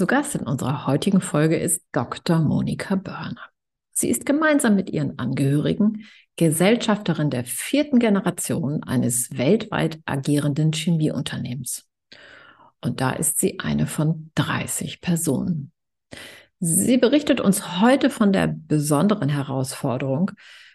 Zu 0.00 0.06
Gast 0.06 0.34
in 0.34 0.46
unserer 0.46 0.86
heutigen 0.86 1.20
Folge 1.20 1.58
ist 1.58 1.82
Dr. 1.92 2.38
Monika 2.38 2.94
Börner. 2.94 3.50
Sie 3.92 4.08
ist 4.08 4.24
gemeinsam 4.24 4.74
mit 4.74 4.88
ihren 4.88 5.18
Angehörigen 5.18 6.06
Gesellschafterin 6.36 7.28
der 7.28 7.44
vierten 7.44 7.98
Generation 7.98 8.82
eines 8.82 9.36
weltweit 9.36 10.00
agierenden 10.06 10.72
Chemieunternehmens. 10.72 11.86
Und 12.80 13.02
da 13.02 13.10
ist 13.10 13.40
sie 13.40 13.60
eine 13.60 13.86
von 13.86 14.30
30 14.36 15.02
Personen. 15.02 15.70
Sie 16.60 16.96
berichtet 16.96 17.42
uns 17.42 17.82
heute 17.82 18.08
von 18.08 18.32
der 18.32 18.46
besonderen 18.46 19.28
Herausforderung, 19.28 20.30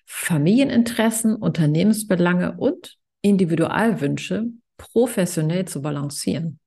Familieninteressen, 0.06 1.36
Unternehmensbelange 1.36 2.58
und 2.58 2.96
Individualwünsche 3.24 4.50
professionell 4.78 5.66
zu 5.66 5.82
balancieren. 5.82 6.60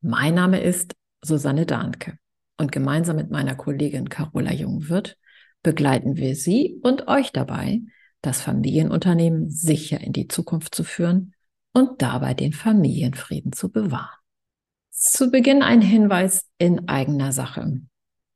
Mein 0.00 0.34
Name 0.34 0.60
ist 0.60 0.96
Susanne 1.24 1.66
Dahnke. 1.66 2.18
Und 2.58 2.72
gemeinsam 2.72 3.16
mit 3.16 3.30
meiner 3.30 3.54
Kollegin 3.54 4.08
Carola 4.08 4.52
Jungwirth 4.52 5.16
begleiten 5.62 6.16
wir 6.16 6.36
Sie 6.36 6.78
und 6.82 7.08
euch 7.08 7.32
dabei, 7.32 7.80
das 8.20 8.40
Familienunternehmen 8.40 9.50
sicher 9.50 10.00
in 10.00 10.12
die 10.12 10.28
Zukunft 10.28 10.74
zu 10.74 10.84
führen 10.84 11.34
und 11.72 12.02
dabei 12.02 12.34
den 12.34 12.52
Familienfrieden 12.52 13.52
zu 13.52 13.70
bewahren. 13.70 14.18
Zu 14.90 15.30
Beginn 15.30 15.62
ein 15.62 15.80
Hinweis 15.80 16.48
in 16.58 16.88
eigener 16.88 17.32
Sache. 17.32 17.80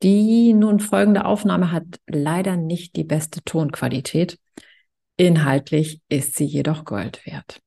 Die 0.03 0.53
nun 0.53 0.79
folgende 0.79 1.25
Aufnahme 1.25 1.71
hat 1.71 1.85
leider 2.05 2.57
nicht 2.57 2.95
die 2.95 3.03
beste 3.03 3.41
Tonqualität. 3.43 4.39
Inhaltlich 5.15 6.01
ist 6.09 6.35
sie 6.35 6.45
jedoch 6.45 6.85
Gold 6.85 7.25
wert. 7.25 7.61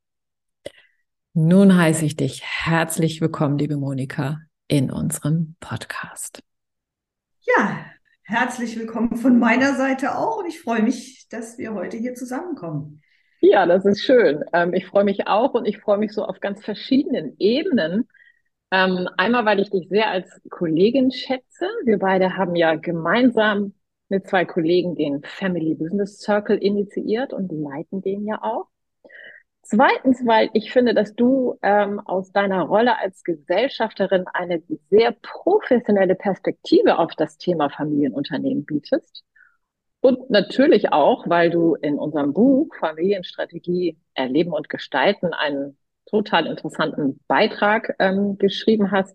Nun 1.32 1.76
heiße 1.76 2.04
ich 2.04 2.16
dich 2.16 2.42
herzlich 2.42 3.20
willkommen, 3.20 3.58
liebe 3.58 3.76
Monika, 3.76 4.40
in 4.70 4.92
unserem 4.92 5.56
Podcast. 5.58 6.44
Ja, 7.40 7.86
herzlich 8.22 8.78
willkommen 8.78 9.16
von 9.16 9.36
meiner 9.36 9.74
Seite 9.74 10.16
auch 10.16 10.36
und 10.36 10.46
ich 10.46 10.60
freue 10.60 10.82
mich, 10.82 11.26
dass 11.28 11.58
wir 11.58 11.74
heute 11.74 11.96
hier 11.96 12.14
zusammenkommen. 12.14 13.02
Ja, 13.40 13.66
das 13.66 13.84
ist 13.84 14.00
schön. 14.00 14.44
Ähm, 14.52 14.72
ich 14.72 14.86
freue 14.86 15.02
mich 15.02 15.26
auch 15.26 15.54
und 15.54 15.66
ich 15.66 15.78
freue 15.78 15.98
mich 15.98 16.12
so 16.12 16.24
auf 16.24 16.38
ganz 16.38 16.64
verschiedenen 16.64 17.34
Ebenen. 17.40 18.08
Ähm, 18.70 19.08
einmal, 19.16 19.44
weil 19.44 19.58
ich 19.58 19.70
dich 19.70 19.88
sehr 19.88 20.08
als 20.08 20.40
Kollegin 20.50 21.10
schätze. 21.10 21.66
Wir 21.84 21.98
beide 21.98 22.36
haben 22.36 22.54
ja 22.54 22.76
gemeinsam 22.76 23.74
mit 24.08 24.28
zwei 24.28 24.44
Kollegen 24.44 24.94
den 24.94 25.24
Family 25.24 25.74
Business 25.74 26.20
Circle 26.20 26.58
initiiert 26.58 27.32
und 27.32 27.50
leiten 27.50 28.02
den 28.02 28.24
ja 28.24 28.40
auch. 28.40 28.68
Zweitens, 29.62 30.26
weil 30.26 30.50
ich 30.52 30.72
finde, 30.72 30.94
dass 30.94 31.14
du 31.14 31.58
ähm, 31.62 32.00
aus 32.00 32.32
deiner 32.32 32.62
Rolle 32.62 32.98
als 32.98 33.22
Gesellschafterin 33.22 34.24
eine 34.32 34.62
sehr 34.88 35.12
professionelle 35.22 36.14
Perspektive 36.14 36.98
auf 36.98 37.14
das 37.14 37.38
Thema 37.38 37.70
Familienunternehmen 37.70 38.64
bietest. 38.64 39.22
Und 40.00 40.30
natürlich 40.30 40.92
auch, 40.92 41.28
weil 41.28 41.50
du 41.50 41.74
in 41.74 41.98
unserem 41.98 42.32
Buch 42.32 42.74
Familienstrategie 42.80 43.98
Erleben 44.14 44.52
und 44.52 44.68
Gestalten 44.68 45.34
einen 45.34 45.76
total 46.06 46.46
interessanten 46.46 47.20
Beitrag 47.28 47.94
ähm, 47.98 48.38
geschrieben 48.38 48.90
hast, 48.90 49.14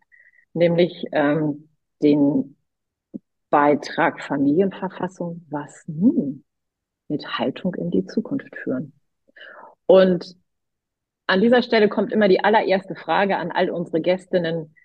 nämlich 0.54 1.06
ähm, 1.12 1.70
den 2.02 2.56
Beitrag 3.50 4.22
Familienverfassung, 4.24 5.46
was 5.50 5.84
nun 5.88 6.44
mit 7.08 7.26
Haltung 7.40 7.74
in 7.76 7.90
die 7.90 8.06
Zukunft 8.06 8.56
führen. 8.56 8.94
Und 9.88 10.36
an 11.28 11.42
dieser 11.42 11.62
Stelle 11.62 11.90
kommt 11.90 12.12
immer 12.12 12.28
die 12.28 12.44
allererste 12.44 12.96
Frage 12.96 13.38
an 13.38 13.52
all 13.52 13.70
unsere 13.70 14.02
Gästinnen, 14.02 14.76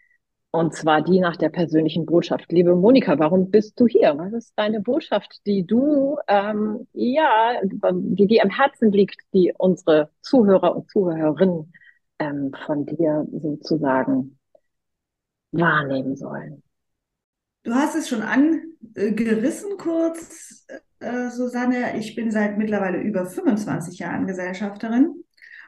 und 0.53 0.75
zwar 0.75 1.03
die 1.03 1.21
nach 1.21 1.37
der 1.37 1.49
persönlichen 1.49 2.07
Botschaft. 2.07 2.51
Liebe 2.51 2.75
Monika, 2.75 3.19
warum 3.19 3.51
bist 3.51 3.79
du 3.79 3.87
hier? 3.87 4.19
Was 4.19 4.33
ist 4.33 4.53
deine 4.57 4.81
Botschaft, 4.81 5.47
die 5.47 5.65
du, 5.65 6.19
ähm, 6.27 6.89
ja, 6.93 7.61
die 7.63 8.27
dir 8.27 8.43
am 8.43 8.51
Herzen 8.51 8.91
liegt, 8.91 9.21
die 9.33 9.53
unsere 9.57 10.11
Zuhörer 10.23 10.75
und 10.75 10.91
Zuhörerinnen 10.91 11.73
ähm, 12.19 12.53
von 12.67 12.85
dir 12.85 13.29
sozusagen 13.31 14.39
wahrnehmen 15.53 16.17
sollen? 16.17 16.65
Du 17.63 17.73
hast 17.73 17.95
es 17.95 18.09
schon 18.09 18.23
angerissen 18.23 19.77
kurz, 19.77 20.67
äh, 21.01 21.31
Susanne. 21.31 21.99
Ich 21.99 22.15
bin 22.15 22.31
seit 22.31 22.59
mittlerweile 22.59 23.01
über 23.01 23.27
25 23.27 23.99
Jahren 23.99 24.27
Gesellschafterin 24.27 25.25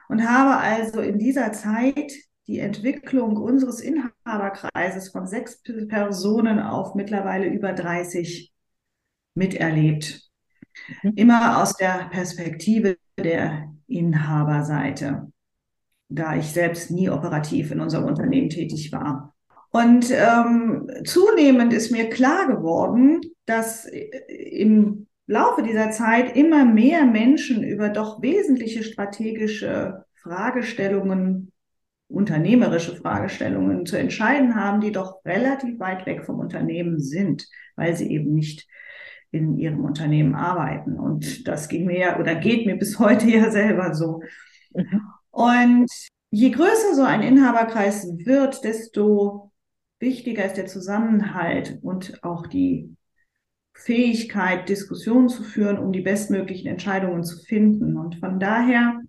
und 0.09 0.27
habe 0.27 0.57
also 0.57 1.01
in 1.01 1.19
dieser 1.19 1.51
Zeit 1.51 2.13
die 2.47 2.59
Entwicklung 2.59 3.37
unseres 3.37 3.79
Inhaberkreises 3.79 5.09
von 5.09 5.27
sechs 5.27 5.61
Personen 5.87 6.59
auf 6.59 6.93
mittlerweile 6.95 7.47
über 7.47 7.73
30 7.73 8.51
miterlebt. 9.33 10.29
Mhm. 11.01 11.13
Immer 11.15 11.61
aus 11.61 11.75
der 11.75 12.09
Perspektive 12.11 12.97
der 13.17 13.73
Inhaberseite, 13.87 15.31
da 16.09 16.35
ich 16.35 16.47
selbst 16.47 16.91
nie 16.91 17.09
operativ 17.09 17.71
in 17.71 17.79
unserem 17.79 18.05
Unternehmen 18.05 18.49
tätig 18.49 18.91
war. 18.91 19.33
Und 19.71 20.11
ähm, 20.11 20.87
zunehmend 21.05 21.73
ist 21.73 21.91
mir 21.91 22.09
klar 22.09 22.47
geworden, 22.47 23.21
dass 23.45 23.85
im 24.27 25.07
Laufe 25.25 25.63
dieser 25.63 25.91
Zeit 25.91 26.35
immer 26.35 26.65
mehr 26.65 27.05
Menschen 27.05 27.63
über 27.63 27.89
doch 27.89 28.21
wesentliche 28.21 28.83
strategische 28.83 30.05
Fragestellungen, 30.21 31.51
unternehmerische 32.07 32.95
Fragestellungen 32.95 33.85
zu 33.85 33.97
entscheiden 33.97 34.55
haben, 34.55 34.81
die 34.81 34.91
doch 34.91 35.23
relativ 35.25 35.79
weit 35.79 36.05
weg 36.05 36.25
vom 36.25 36.39
Unternehmen 36.39 36.99
sind, 36.99 37.47
weil 37.75 37.95
sie 37.95 38.11
eben 38.11 38.33
nicht 38.33 38.67
in 39.31 39.57
ihrem 39.57 39.83
Unternehmen 39.83 40.35
arbeiten. 40.35 40.99
Und 40.99 41.47
das 41.47 41.69
ging 41.69 41.85
mir 41.85 41.97
ja 41.97 42.19
oder 42.19 42.35
geht 42.35 42.65
mir 42.65 42.77
bis 42.77 42.99
heute 42.99 43.27
ja 43.29 43.49
selber 43.49 43.93
so. 43.93 44.21
Und 45.31 45.89
je 46.29 46.49
größer 46.51 46.95
so 46.95 47.03
ein 47.03 47.21
Inhaberkreis 47.21 48.07
wird, 48.25 48.63
desto 48.63 49.51
wichtiger 49.99 50.45
ist 50.45 50.57
der 50.57 50.67
Zusammenhalt 50.67 51.79
und 51.81 52.23
auch 52.23 52.47
die 52.47 52.95
Fähigkeit, 53.73 54.69
Diskussionen 54.69 55.29
zu 55.29 55.43
führen, 55.43 55.77
um 55.77 55.91
die 55.91 56.01
bestmöglichen 56.01 56.67
Entscheidungen 56.67 57.23
zu 57.23 57.37
finden. 57.43 57.97
Und 57.97 58.15
von 58.15 58.39
daher 58.39 59.01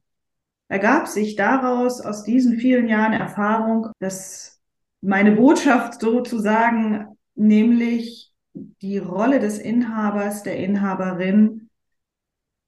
ergab 0.68 1.06
sich 1.08 1.36
daraus, 1.36 2.00
aus 2.00 2.24
diesen 2.24 2.58
vielen 2.58 2.88
Jahren 2.88 3.12
Erfahrung, 3.12 3.88
dass 4.00 4.60
meine 5.00 5.32
Botschaft 5.32 6.00
sozusagen, 6.00 7.06
nämlich 7.34 8.32
die 8.54 8.98
Rolle 8.98 9.40
des 9.40 9.58
Inhabers, 9.58 10.42
der 10.42 10.56
Inhaberin 10.56 11.68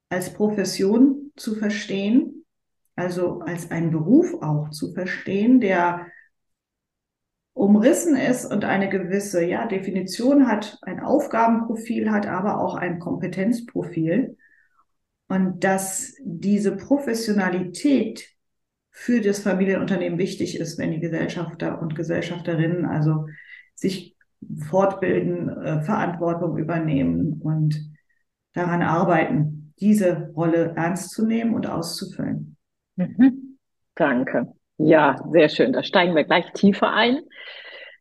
als 0.09 0.33
Profession 0.33 1.33
zu 1.37 1.55
verstehen, 1.55 2.45
also 2.95 3.41
als 3.41 3.71
einen 3.71 3.91
Beruf 3.91 4.35
auch 4.43 4.71
zu 4.71 4.93
verstehen, 4.93 5.61
der 5.61 6.07
umrissen 7.57 8.17
ist 8.17 8.45
und 8.45 8.67
eine 8.67 8.91
gewisse 8.91 9.43
ja, 9.43 9.67
Definition 9.67 10.47
hat, 10.47 10.79
ein 10.83 11.01
Aufgabenprofil 11.01 12.11
hat, 12.11 12.27
aber 12.27 12.61
auch 12.61 12.75
ein 12.75 12.99
Kompetenzprofil. 12.99 14.37
Und 15.29 15.65
dass 15.65 16.15
diese 16.23 16.77
Professionalität 16.77 18.29
für 18.91 19.23
das 19.23 19.39
Familienunternehmen 19.39 20.19
wichtig 20.19 20.61
ist, 20.61 20.79
wenn 20.79 20.91
die 20.91 21.01
Gesellschafter 21.01 21.81
und 21.81 21.97
Gesellschafterinnen 21.97 22.85
also 22.85 23.27
sich 23.75 24.17
fortbilden, 24.69 25.49
äh, 25.49 25.81
Verantwortung 25.81 26.59
übernehmen 26.59 27.41
und 27.41 27.91
daran 28.53 28.83
arbeiten, 28.83 29.73
diese 29.81 30.31
Rolle 30.37 30.75
ernst 30.77 31.11
zu 31.11 31.27
nehmen 31.27 31.55
und 31.55 31.67
auszufüllen. 31.67 32.59
Mhm. 32.97 33.57
Danke. 33.95 34.56
Ja, 34.79 35.17
sehr 35.33 35.49
schön. 35.49 35.73
Da 35.73 35.83
steigen 35.83 36.15
wir 36.15 36.25
gleich 36.25 36.53
tiefer 36.53 36.93
ein. 36.93 37.21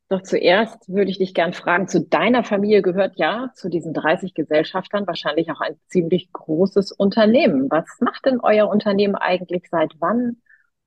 Doch 0.07 0.21
zuerst 0.21 0.87
würde 0.87 1.09
ich 1.09 1.17
dich 1.17 1.33
gern 1.33 1.53
fragen, 1.53 1.87
zu 1.87 1.99
deiner 1.99 2.43
Familie 2.43 2.83
gehört 2.83 3.13
ja 3.17 3.49
zu 3.55 3.69
diesen 3.69 3.91
30 3.91 4.35
Gesellschaftern 4.35 5.07
wahrscheinlich 5.07 5.49
auch 5.49 5.61
ein 5.61 5.75
ziemlich 5.87 6.31
großes 6.31 6.91
Unternehmen. 6.91 7.71
Was 7.71 7.85
macht 8.01 8.25
denn 8.25 8.39
euer 8.39 8.69
Unternehmen 8.69 9.15
eigentlich 9.15 9.63
seit 9.71 9.93
wann 9.99 10.37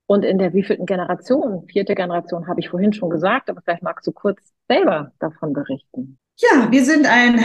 und 0.06 0.24
in 0.24 0.38
der 0.38 0.54
wievielten 0.54 0.86
Generation? 0.86 1.66
Vierte 1.66 1.96
Generation 1.96 2.46
habe 2.46 2.60
ich 2.60 2.68
vorhin 2.68 2.92
schon 2.92 3.10
gesagt, 3.10 3.50
aber 3.50 3.60
vielleicht 3.60 3.82
magst 3.82 4.06
du 4.06 4.12
kurz 4.12 4.52
selber 4.68 5.10
davon 5.18 5.52
berichten. 5.52 6.20
Ja, 6.38 6.70
wir 6.70 6.84
sind 6.84 7.04
ein 7.04 7.40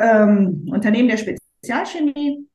ähm, 0.00 0.70
Unternehmen 0.72 1.08
der 1.08 1.18
Spezialchemie. 1.18 2.49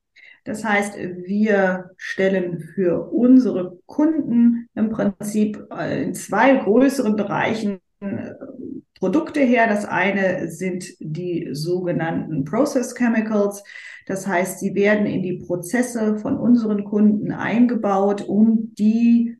Das 0.45 0.63
heißt, 0.63 0.95
wir 0.97 1.89
stellen 1.97 2.59
für 2.59 3.11
unsere 3.11 3.79
Kunden 3.87 4.69
im 4.75 4.89
Prinzip 4.89 5.67
äh, 5.75 6.03
in 6.03 6.13
zwei 6.13 6.55
größeren 6.55 7.15
Bereichen 7.15 7.79
äh, 7.99 8.31
Produkte 8.99 9.39
her. 9.39 9.67
Das 9.67 9.85
eine 9.85 10.49
sind 10.51 10.85
die 10.99 11.49
sogenannten 11.51 12.45
Process 12.45 12.93
Chemicals. 12.95 13.63
Das 14.05 14.27
heißt, 14.27 14.59
sie 14.59 14.75
werden 14.75 15.07
in 15.07 15.23
die 15.23 15.39
Prozesse 15.39 16.19
von 16.19 16.37
unseren 16.37 16.83
Kunden 16.83 17.31
eingebaut, 17.31 18.21
um 18.21 18.75
die 18.75 19.37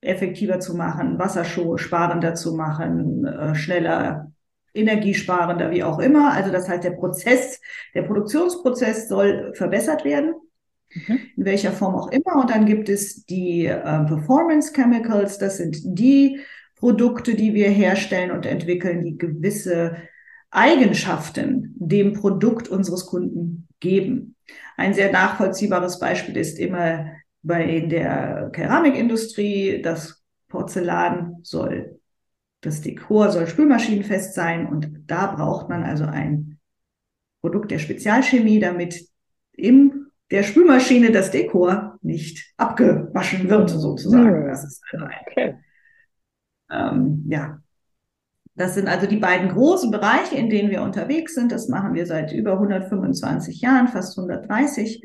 effektiver 0.00 0.58
zu 0.58 0.74
machen, 0.74 1.20
wassersparender 1.20 2.34
zu 2.34 2.54
machen, 2.56 3.24
äh, 3.24 3.54
schneller, 3.54 4.32
energiesparender, 4.76 5.70
wie 5.70 5.82
auch 5.82 5.98
immer. 5.98 6.32
Also 6.32 6.52
das 6.52 6.68
heißt, 6.68 6.84
der 6.84 6.92
Prozess, 6.92 7.60
der 7.94 8.02
Produktionsprozess 8.02 9.08
soll 9.08 9.52
verbessert 9.54 10.04
werden, 10.04 10.34
mhm. 10.94 11.18
in 11.36 11.44
welcher 11.44 11.72
Form 11.72 11.94
auch 11.94 12.10
immer. 12.10 12.40
Und 12.40 12.50
dann 12.50 12.66
gibt 12.66 12.88
es 12.88 13.24
die 13.24 13.66
äh, 13.66 14.04
Performance 14.04 14.72
Chemicals. 14.72 15.38
Das 15.38 15.56
sind 15.58 15.78
die 15.84 16.40
Produkte, 16.76 17.34
die 17.34 17.54
wir 17.54 17.70
herstellen 17.70 18.30
und 18.30 18.46
entwickeln, 18.46 19.02
die 19.02 19.16
gewisse 19.16 19.96
Eigenschaften 20.50 21.74
dem 21.76 22.12
Produkt 22.12 22.68
unseres 22.68 23.06
Kunden 23.06 23.68
geben. 23.80 24.36
Ein 24.76 24.94
sehr 24.94 25.12
nachvollziehbares 25.12 25.98
Beispiel 25.98 26.36
ist 26.36 26.58
immer 26.58 27.06
bei 27.42 27.80
der 27.80 28.50
Keramikindustrie, 28.52 29.80
das 29.82 30.22
Porzellan 30.48 31.36
soll, 31.42 32.00
das 32.60 32.80
Dekor 32.80 33.30
soll 33.30 33.46
spülmaschinenfest 33.46 34.34
sein 34.34 34.66
und 34.66 35.04
da 35.06 35.26
braucht 35.34 35.68
man 35.68 35.84
also 35.84 36.04
ein 36.04 36.58
Produkt 37.40 37.70
der 37.70 37.78
Spezialchemie, 37.78 38.58
damit 38.58 39.06
in 39.52 40.06
der 40.30 40.42
Spülmaschine 40.42 41.12
das 41.12 41.30
Dekor 41.30 41.98
nicht 42.02 42.52
abgewaschen 42.56 43.48
wird, 43.48 43.70
sozusagen. 43.70 44.48
Das 44.48 44.64
ist 44.64 44.82
also 44.90 45.04
ein, 45.04 45.20
okay. 45.30 45.54
ähm, 46.70 47.24
ja, 47.28 47.60
das 48.56 48.74
sind 48.74 48.88
also 48.88 49.06
die 49.06 49.18
beiden 49.18 49.50
großen 49.50 49.90
Bereiche, 49.90 50.36
in 50.36 50.48
denen 50.48 50.70
wir 50.70 50.82
unterwegs 50.82 51.34
sind. 51.34 51.52
Das 51.52 51.68
machen 51.68 51.94
wir 51.94 52.06
seit 52.06 52.32
über 52.32 52.52
125 52.52 53.60
Jahren, 53.60 53.88
fast 53.88 54.18
130 54.18 55.02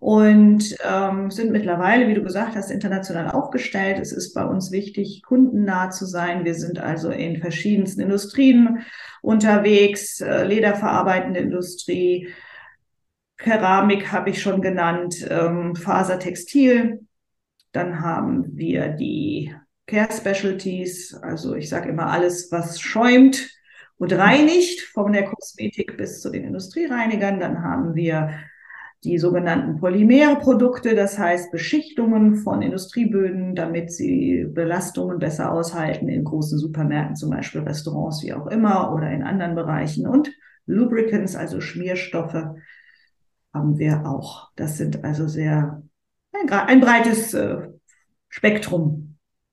und 0.00 0.76
ähm, 0.84 1.30
sind 1.30 1.52
mittlerweile, 1.52 2.08
wie 2.08 2.14
du 2.14 2.22
gesagt 2.22 2.56
hast, 2.56 2.70
international 2.70 3.30
aufgestellt. 3.30 3.98
Es 3.98 4.12
ist 4.12 4.34
bei 4.34 4.44
uns 4.44 4.70
wichtig, 4.72 5.22
kundennah 5.22 5.90
zu 5.90 6.06
sein. 6.06 6.44
Wir 6.44 6.54
sind 6.54 6.78
also 6.78 7.10
in 7.10 7.40
verschiedensten 7.40 8.00
Industrien 8.00 8.84
unterwegs, 9.22 10.20
äh, 10.20 10.44
lederverarbeitende 10.44 11.40
Industrie, 11.40 12.28
Keramik 13.36 14.12
habe 14.12 14.30
ich 14.30 14.40
schon 14.40 14.62
genannt, 14.62 15.26
ähm, 15.28 15.76
Fasertextil. 15.76 17.06
Dann 17.72 18.00
haben 18.00 18.56
wir 18.56 18.88
die 18.88 19.54
Care 19.86 20.12
Specialties, 20.12 21.14
also 21.14 21.54
ich 21.54 21.68
sage 21.68 21.90
immer 21.90 22.06
alles, 22.06 22.50
was 22.50 22.80
schäumt 22.80 23.50
und 23.98 24.12
reinigt, 24.12 24.80
von 24.80 25.12
der 25.12 25.24
Kosmetik 25.24 25.96
bis 25.96 26.20
zu 26.20 26.30
den 26.30 26.44
Industriereinigern. 26.44 27.38
Dann 27.38 27.62
haben 27.62 27.94
wir 27.94 28.40
die 29.04 29.18
sogenannten 29.18 29.78
Polymerprodukte, 29.78 30.94
das 30.94 31.18
heißt 31.18 31.52
Beschichtungen 31.52 32.36
von 32.36 32.62
Industrieböden, 32.62 33.54
damit 33.54 33.92
sie 33.92 34.46
Belastungen 34.48 35.18
besser 35.18 35.52
aushalten 35.52 36.08
in 36.08 36.24
großen 36.24 36.58
Supermärkten, 36.58 37.16
zum 37.16 37.30
Beispiel 37.30 37.60
Restaurants, 37.62 38.22
wie 38.22 38.32
auch 38.32 38.46
immer, 38.46 38.92
oder 38.94 39.10
in 39.10 39.22
anderen 39.22 39.54
Bereichen. 39.54 40.06
Und 40.06 40.32
Lubricants, 40.66 41.36
also 41.36 41.60
Schmierstoffe, 41.60 42.44
haben 43.54 43.78
wir 43.78 44.06
auch. 44.06 44.50
Das 44.56 44.76
sind 44.76 45.04
also 45.04 45.28
sehr 45.28 45.82
ein, 46.32 46.50
ein 46.50 46.80
breites 46.80 47.32
äh, 47.34 47.68
Spektrum 48.28 49.06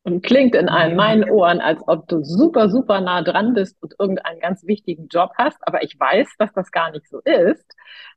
und 0.05 0.21
klingt 0.21 0.53
in 0.53 0.67
allen 0.67 0.97
meinen 0.97 1.29
Ohren, 1.29 1.61
als 1.61 1.81
ob 1.87 2.07
du 2.09 2.23
super, 2.23 2.69
super 2.69 2.99
nah 2.99 3.21
dran 3.21 3.53
bist 3.53 3.81
und 3.81 3.95
irgendeinen 3.97 4.41
ganz 4.41 4.65
wichtigen 4.65 5.07
Job 5.07 5.31
hast. 5.37 5.57
Aber 5.61 5.81
ich 5.81 5.97
weiß, 5.97 6.27
dass 6.37 6.51
das 6.53 6.71
gar 6.71 6.91
nicht 6.91 7.09
so 7.09 7.19
ist. 7.19 7.65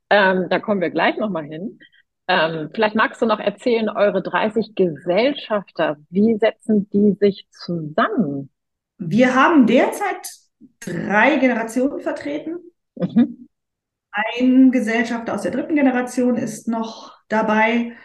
Ähm, 0.09 0.47
da 0.49 0.59
kommen 0.59 0.81
wir 0.81 0.89
gleich 0.89 1.17
nochmal 1.17 1.45
hin. 1.45 1.79
Ähm, 2.27 2.69
vielleicht 2.73 2.95
magst 2.95 3.21
du 3.21 3.25
noch 3.25 3.39
erzählen, 3.39 3.89
eure 3.89 4.21
30 4.21 4.75
Gesellschafter, 4.75 5.97
wie 6.09 6.37
setzen 6.37 6.89
die 6.89 7.15
sich 7.19 7.47
zusammen? 7.51 8.49
Wir 8.97 9.35
haben 9.35 9.65
derzeit 9.65 10.27
drei 10.79 11.37
Generationen 11.37 12.01
vertreten. 12.01 12.57
Mhm. 12.95 13.47
Ein 14.11 14.71
Gesellschafter 14.71 15.35
aus 15.35 15.43
der 15.43 15.51
dritten 15.51 15.75
Generation 15.75 16.35
ist 16.35 16.67
noch 16.67 17.15
dabei. 17.29 17.95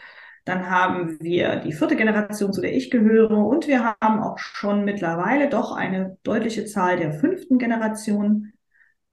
Dann 0.44 0.68
haben 0.68 1.18
wir 1.20 1.56
die 1.56 1.72
vierte 1.72 1.96
Generation, 1.96 2.52
zu 2.52 2.60
der 2.60 2.74
ich 2.74 2.90
gehöre. 2.90 3.38
Und 3.46 3.66
wir 3.66 3.96
haben 4.00 4.22
auch 4.22 4.38
schon 4.38 4.84
mittlerweile 4.84 5.48
doch 5.48 5.74
eine 5.74 6.18
deutliche 6.22 6.64
Zahl 6.66 6.96
der 6.96 7.12
fünften 7.12 7.58
Generation 7.58 8.52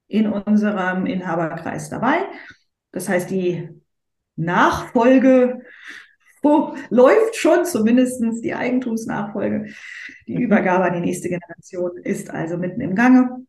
in 0.08 0.28
unserem 0.28 1.06
Inhaberkreis 1.06 1.90
dabei. 1.90 2.26
Das 2.92 3.10
heißt, 3.10 3.30
die 3.30 3.70
Nachfolge 4.36 5.62
wo 6.42 6.76
läuft 6.90 7.36
schon 7.36 7.66
zumindest 7.66 8.22
die 8.44 8.54
Eigentumsnachfolge. 8.54 9.74
Die 10.28 10.36
mhm. 10.36 10.44
Übergabe 10.44 10.86
an 10.86 10.94
die 10.94 11.08
nächste 11.08 11.30
Generation 11.30 11.98
ist 12.04 12.30
also 12.30 12.58
mitten 12.58 12.82
im 12.82 12.96
Gange. 12.96 13.46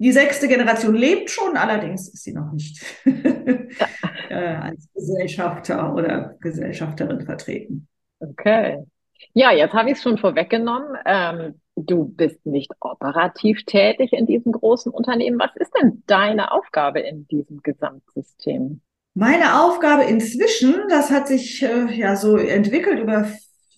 Die 0.00 0.12
sechste 0.12 0.46
Generation 0.46 0.94
lebt 0.94 1.30
schon, 1.30 1.56
allerdings 1.56 2.08
ist 2.08 2.22
sie 2.22 2.32
noch 2.32 2.52
nicht 2.52 2.84
äh, 3.04 4.34
als 4.34 4.88
Gesellschafter 4.94 5.92
oder 5.92 6.36
Gesellschafterin 6.40 7.22
vertreten. 7.22 7.88
Okay. 8.20 8.84
Ja, 9.32 9.52
jetzt 9.52 9.74
habe 9.74 9.90
ich 9.90 9.96
es 9.96 10.02
schon 10.02 10.18
vorweggenommen. 10.18 10.96
Ähm, 11.04 11.60
du 11.76 12.04
bist 12.06 12.44
nicht 12.46 12.72
operativ 12.80 13.64
tätig 13.64 14.12
in 14.12 14.26
diesem 14.26 14.52
großen 14.52 14.92
Unternehmen. 14.92 15.38
Was 15.38 15.54
ist 15.56 15.72
denn 15.80 16.02
deine 16.06 16.52
Aufgabe 16.52 17.00
in 17.00 17.26
diesem 17.28 17.62
Gesamtsystem? 17.62 18.80
Meine 19.14 19.60
Aufgabe 19.62 20.04
inzwischen, 20.04 20.74
das 20.88 21.10
hat 21.10 21.28
sich 21.28 21.62
äh, 21.62 21.92
ja 21.92 22.16
so 22.16 22.36
entwickelt 22.36 23.00
über, 23.00 23.28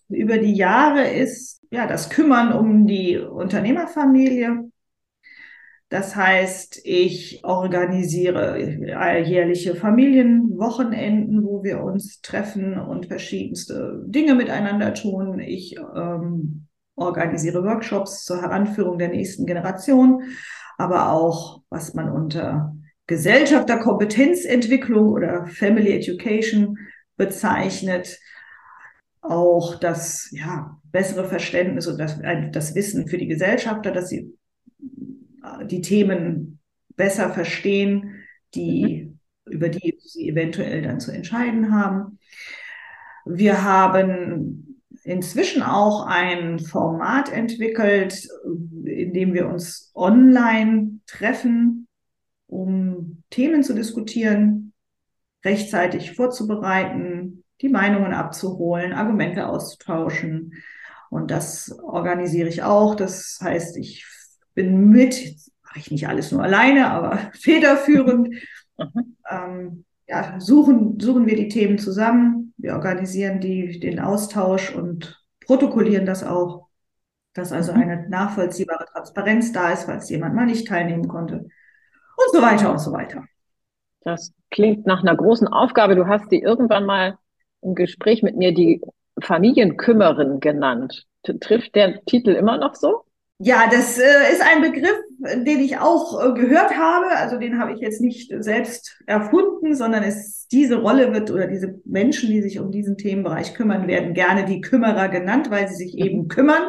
über 0.09 0.39
die 0.39 0.55
Jahre, 0.55 1.09
ist 1.09 1.63
ja 1.71 1.87
das 1.87 2.11
Kümmern 2.11 2.53
um 2.53 2.87
die 2.87 3.17
Unternehmerfamilie 3.19 4.71
das 5.90 6.14
heißt, 6.14 6.80
ich 6.85 7.44
organisiere 7.44 8.61
jährliche 9.25 9.75
Familienwochenenden, 9.75 11.44
wo 11.44 11.64
wir 11.64 11.82
uns 11.82 12.20
treffen 12.20 12.78
und 12.78 13.06
verschiedenste 13.06 14.00
Dinge 14.06 14.37
miteinander 14.37 14.94
tun. 14.94 15.40
Ich 15.40 15.76
ähm, 15.76 16.68
organisiere 16.94 17.64
Workshops 17.64 18.25
zur 18.25 18.40
Heranführung 18.40 18.99
der 18.99 19.09
nächsten 19.09 19.47
Generation, 19.47 20.23
aber 20.78 21.11
auch, 21.11 21.62
was 21.70 21.92
man 21.94 22.09
unter 22.09 22.73
Gesellschafterkompetenzentwicklung 23.09 25.09
oder 25.09 25.49
Family 25.49 25.90
Education 25.90 26.78
bezeichnet. 27.16 28.20
Auch 29.23 29.75
das 29.75 30.30
ja, 30.30 30.78
bessere 30.85 31.25
Verständnis 31.25 31.88
und 31.88 31.99
das, 31.99 32.20
das 32.52 32.76
Wissen 32.76 33.09
für 33.09 33.18
die 33.18 33.26
Gesellschafter, 33.26 33.90
dass 33.90 34.09
sie 34.09 34.32
die 35.67 35.81
Themen 35.81 36.61
besser 36.97 37.31
verstehen, 37.31 38.23
die, 38.55 39.17
mhm. 39.47 39.52
über 39.52 39.69
die 39.69 39.99
sie 40.02 40.29
eventuell 40.29 40.83
dann 40.83 41.00
zu 41.00 41.12
entscheiden 41.12 41.73
haben. 41.73 42.19
Wir 43.25 43.64
haben 43.64 44.71
inzwischen 45.05 45.62
auch 45.62 46.07
ein 46.07 46.59
Format 46.59 47.33
entwickelt, 47.33 48.29
in 48.85 49.12
dem 49.12 49.33
wir 49.33 49.49
uns 49.49 49.93
online 49.95 51.00
treffen, 51.07 51.87
um 52.47 53.23
Themen 53.31 53.62
zu 53.62 53.75
diskutieren, 53.75 54.73
rechtzeitig 55.45 56.12
vorzubereiten, 56.12 57.45
die 57.61 57.69
Meinungen 57.69 58.12
abzuholen, 58.12 58.93
Argumente 58.93 59.49
auszutauschen. 59.49 60.55
Und 61.11 61.31
das 61.31 61.79
organisiere 61.83 62.49
ich 62.49 62.62
auch. 62.62 62.95
Das 62.95 63.38
heißt, 63.43 63.76
ich 63.76 64.07
bin 64.54 64.90
mit, 64.90 65.37
mache 65.62 65.78
ich 65.78 65.90
nicht 65.90 66.09
alles 66.09 66.33
nur 66.33 66.42
alleine, 66.42 66.90
aber 66.90 67.19
federführend. 67.35 68.35
Mhm. 68.78 69.16
Ähm, 69.28 69.85
ja, 70.07 70.40
suchen, 70.40 70.99
suchen 70.99 71.26
wir 71.26 71.37
die 71.37 71.49
Themen 71.49 71.78
zusammen. 71.78 72.52
Wir 72.57 72.75
organisieren 72.75 73.40
die, 73.40 73.78
den 73.78 74.00
Austausch 74.00 74.75
und 74.75 75.23
protokollieren 75.47 76.04
das 76.04 76.25
auch, 76.25 76.69
dass 77.33 77.52
also 77.52 77.73
mhm. 77.73 77.83
eine 77.83 78.09
nachvollziehbare 78.09 78.87
Transparenz 78.87 79.52
da 79.52 79.73
ist, 79.73 79.85
falls 79.85 80.11
jemand 80.11 80.35
mal 80.35 80.47
nicht 80.47 80.66
teilnehmen 80.66 81.09
konnte. 81.09 81.37
Und 81.37 82.33
so 82.33 82.42
weiter 82.42 82.71
und 82.71 82.80
so 82.80 82.92
weiter. 82.92 83.25
Das 84.02 84.33
klingt 84.50 84.87
nach 84.87 85.00
einer 85.00 85.16
großen 85.16 85.47
Aufgabe. 85.49 85.95
Du 85.95 86.07
hast 86.07 86.30
die 86.33 86.40
irgendwann 86.40 86.87
mal 86.87 87.19
im 87.62 87.75
Gespräch 87.75 88.23
mit 88.23 88.37
mir 88.37 88.52
die 88.52 88.80
Familienkümmerin 89.21 90.40
genannt. 90.40 91.07
Trifft 91.23 91.75
der 91.75 92.02
Titel 92.04 92.30
immer 92.30 92.57
noch 92.57 92.75
so? 92.75 93.04
Ja, 93.42 93.70
das 93.70 93.97
äh, 93.97 94.32
ist 94.32 94.42
ein 94.42 94.61
Begriff, 94.61 94.99
den 95.18 95.61
ich 95.61 95.78
auch 95.78 96.23
äh, 96.23 96.38
gehört 96.38 96.76
habe. 96.76 97.06
Also 97.16 97.38
den 97.38 97.59
habe 97.59 97.73
ich 97.73 97.80
jetzt 97.80 98.02
nicht 98.02 98.30
selbst 98.40 99.00
erfunden, 99.06 99.75
sondern 99.75 100.02
es, 100.02 100.47
diese 100.52 100.76
Rolle 100.76 101.14
wird 101.14 101.30
oder 101.30 101.47
diese 101.47 101.80
Menschen, 101.87 102.28
die 102.28 102.42
sich 102.42 102.61
um 102.61 102.70
diesen 102.70 102.99
Themenbereich 102.99 103.54
kümmern, 103.54 103.88
werden 103.88 104.12
gerne 104.12 104.44
die 104.44 104.61
Kümmerer 104.61 105.09
genannt, 105.09 105.50
weil 105.50 105.68
sie 105.68 105.76
sich 105.76 105.94
mhm. 105.94 106.04
eben 106.04 106.28
kümmern. 106.28 106.64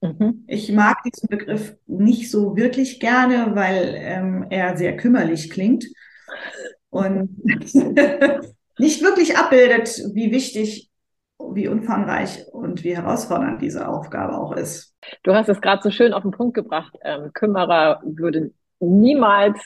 Mhm. 0.00 0.42
Ich 0.48 0.72
mag 0.72 0.96
diesen 1.04 1.28
Begriff 1.28 1.76
nicht 1.86 2.32
so 2.32 2.56
wirklich 2.56 2.98
gerne, 2.98 3.52
weil 3.54 3.94
ähm, 3.96 4.46
er 4.50 4.76
sehr 4.76 4.96
kümmerlich 4.96 5.50
klingt 5.50 5.86
und 6.90 7.30
nicht 8.78 9.02
wirklich 9.02 9.36
abbildet, 9.36 10.02
wie 10.14 10.32
wichtig, 10.32 10.90
wie 11.38 11.68
umfangreich 11.68 12.46
und 12.52 12.84
wie 12.84 12.96
herausfordernd 12.96 13.62
diese 13.62 13.88
Aufgabe 13.88 14.36
auch 14.36 14.52
ist. 14.52 14.94
Du 15.22 15.34
hast 15.34 15.48
es 15.48 15.60
gerade 15.60 15.82
so 15.82 15.90
schön 15.90 16.12
auf 16.12 16.22
den 16.22 16.32
Punkt 16.32 16.54
gebracht. 16.54 16.94
Ähm, 17.02 17.30
Kümmerer 17.32 18.00
würde 18.04 18.52
niemals 18.80 19.58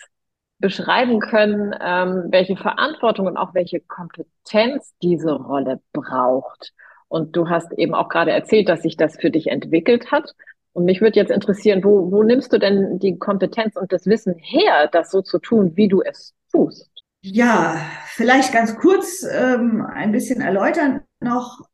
beschreiben 0.58 1.18
können, 1.20 1.74
ähm, 1.80 2.28
welche 2.30 2.56
Verantwortung 2.56 3.26
und 3.26 3.36
auch 3.36 3.52
welche 3.54 3.80
Kompetenz 3.80 4.92
diese 5.02 5.32
Rolle 5.32 5.80
braucht. 5.92 6.72
Und 7.08 7.36
du 7.36 7.48
hast 7.48 7.72
eben 7.72 7.94
auch 7.94 8.08
gerade 8.08 8.30
erzählt, 8.30 8.68
dass 8.68 8.82
sich 8.82 8.96
das 8.96 9.16
für 9.16 9.30
dich 9.30 9.48
entwickelt 9.48 10.12
hat. 10.12 10.32
Und 10.72 10.84
mich 10.84 11.00
würde 11.00 11.18
jetzt 11.18 11.32
interessieren, 11.32 11.84
wo, 11.84 12.10
wo 12.10 12.22
nimmst 12.22 12.52
du 12.52 12.58
denn 12.58 12.98
die 12.98 13.18
Kompetenz 13.18 13.76
und 13.76 13.92
das 13.92 14.06
Wissen 14.06 14.34
her, 14.38 14.88
das 14.90 15.10
so 15.10 15.20
zu 15.20 15.38
tun, 15.38 15.72
wie 15.74 15.88
du 15.88 16.00
es 16.00 16.32
tust? 16.50 16.90
Ja, 17.20 17.76
vielleicht 18.06 18.52
ganz 18.52 18.76
kurz 18.78 19.26
ähm, 19.30 19.84
ein 19.86 20.12
bisschen 20.12 20.40
erläutern 20.40 21.02
noch. 21.22 21.68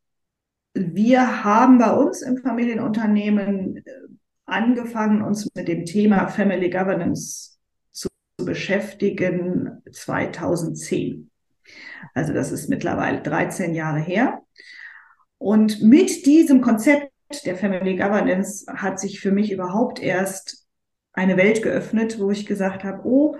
Wir 0.73 1.43
haben 1.43 1.77
bei 1.77 1.91
uns 1.91 2.21
im 2.21 2.37
Familienunternehmen 2.37 3.77
äh, 3.77 3.81
angefangen, 4.45 5.21
uns 5.21 5.47
mit 5.55 5.67
dem 5.67 5.85
Thema 5.85 6.27
Family 6.27 6.69
Governance 6.69 7.57
zu 7.91 8.09
beschäftigen 8.37 9.81
2010. 9.91 11.29
Also 12.13 12.33
das 12.33 12.51
ist 12.51 12.69
mittlerweile 12.69 13.21
13 13.21 13.73
Jahre 13.75 13.99
her. 13.99 14.41
Und 15.37 15.81
mit 15.81 16.25
diesem 16.25 16.61
Konzept 16.61 17.11
der 17.45 17.55
Family 17.55 17.95
Governance 17.95 18.65
hat 18.71 18.99
sich 18.99 19.19
für 19.19 19.31
mich 19.31 19.51
überhaupt 19.51 20.01
erst 20.01 20.67
eine 21.13 21.37
Welt 21.37 21.61
geöffnet, 21.63 22.19
wo 22.19 22.31
ich 22.31 22.45
gesagt 22.45 22.83
habe, 22.83 23.01
oh, 23.05 23.37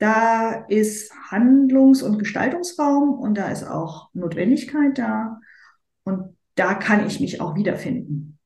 da 0.00 0.64
ist 0.68 1.12
Handlungs- 1.30 2.02
und 2.02 2.18
Gestaltungsraum 2.18 3.18
und 3.18 3.36
da 3.36 3.50
ist 3.50 3.64
auch 3.64 4.08
Notwendigkeit 4.14 4.96
da. 4.98 5.38
Und 6.04 6.36
da 6.54 6.74
kann 6.74 7.06
ich 7.06 7.20
mich 7.20 7.40
auch 7.40 7.54
wiederfinden. 7.54 8.38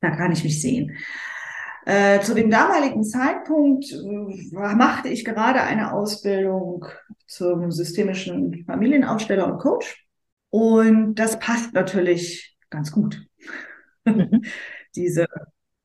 Da 0.00 0.10
kann 0.10 0.30
ich 0.30 0.44
mich 0.44 0.62
sehen. 0.62 0.96
Äh, 1.86 2.20
zu 2.20 2.34
dem 2.34 2.50
damaligen 2.50 3.02
Zeitpunkt 3.02 3.90
äh, 3.92 4.52
machte 4.52 5.08
ich 5.08 5.24
gerade 5.24 5.60
eine 5.60 5.92
Ausbildung 5.92 6.86
zum 7.26 7.72
systemischen 7.72 8.64
Familienaufsteller 8.64 9.52
und 9.52 9.58
Coach. 9.58 10.06
Und 10.50 11.16
das 11.16 11.40
passt 11.40 11.74
natürlich 11.74 12.56
ganz 12.70 12.92
gut. 12.92 13.26
Mhm. 14.04 14.44
Diese 14.94 15.26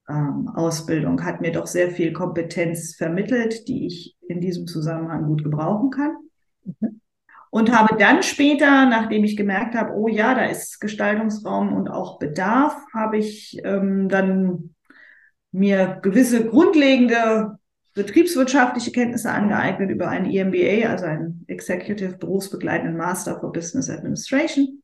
ähm, 0.09 0.49
Ausbildung 0.49 1.23
hat 1.23 1.41
mir 1.41 1.51
doch 1.51 1.67
sehr 1.67 1.91
viel 1.91 2.13
Kompetenz 2.13 2.95
vermittelt, 2.95 3.67
die 3.67 3.87
ich 3.87 4.17
in 4.27 4.41
diesem 4.41 4.67
Zusammenhang 4.67 5.25
gut 5.25 5.43
gebrauchen 5.43 5.91
kann. 5.91 6.15
Mhm 6.63 6.99
und 7.49 7.75
habe 7.75 7.97
dann 7.97 8.21
später, 8.23 8.85
nachdem 8.85 9.23
ich 9.23 9.35
gemerkt 9.35 9.75
habe, 9.75 9.93
oh 9.93 10.07
ja, 10.07 10.35
da 10.35 10.45
ist 10.45 10.79
Gestaltungsraum 10.79 11.73
und 11.73 11.89
auch 11.89 12.19
Bedarf, 12.19 12.75
habe 12.93 13.17
ich 13.17 13.59
ähm, 13.63 14.07
dann 14.07 14.75
mir 15.51 15.99
gewisse 16.03 16.45
grundlegende 16.45 17.57
betriebswirtschaftliche 17.95 18.91
Kenntnisse 18.91 19.31
angeeignet 19.31 19.89
über 19.89 20.09
ein 20.09 20.29
EMBA, 20.29 20.89
also 20.89 21.05
ein 21.05 21.43
Executive 21.47 22.17
berufsbegleitenden 22.17 22.95
Master 22.95 23.39
for 23.39 23.51
Business 23.51 23.89
Administration. 23.89 24.83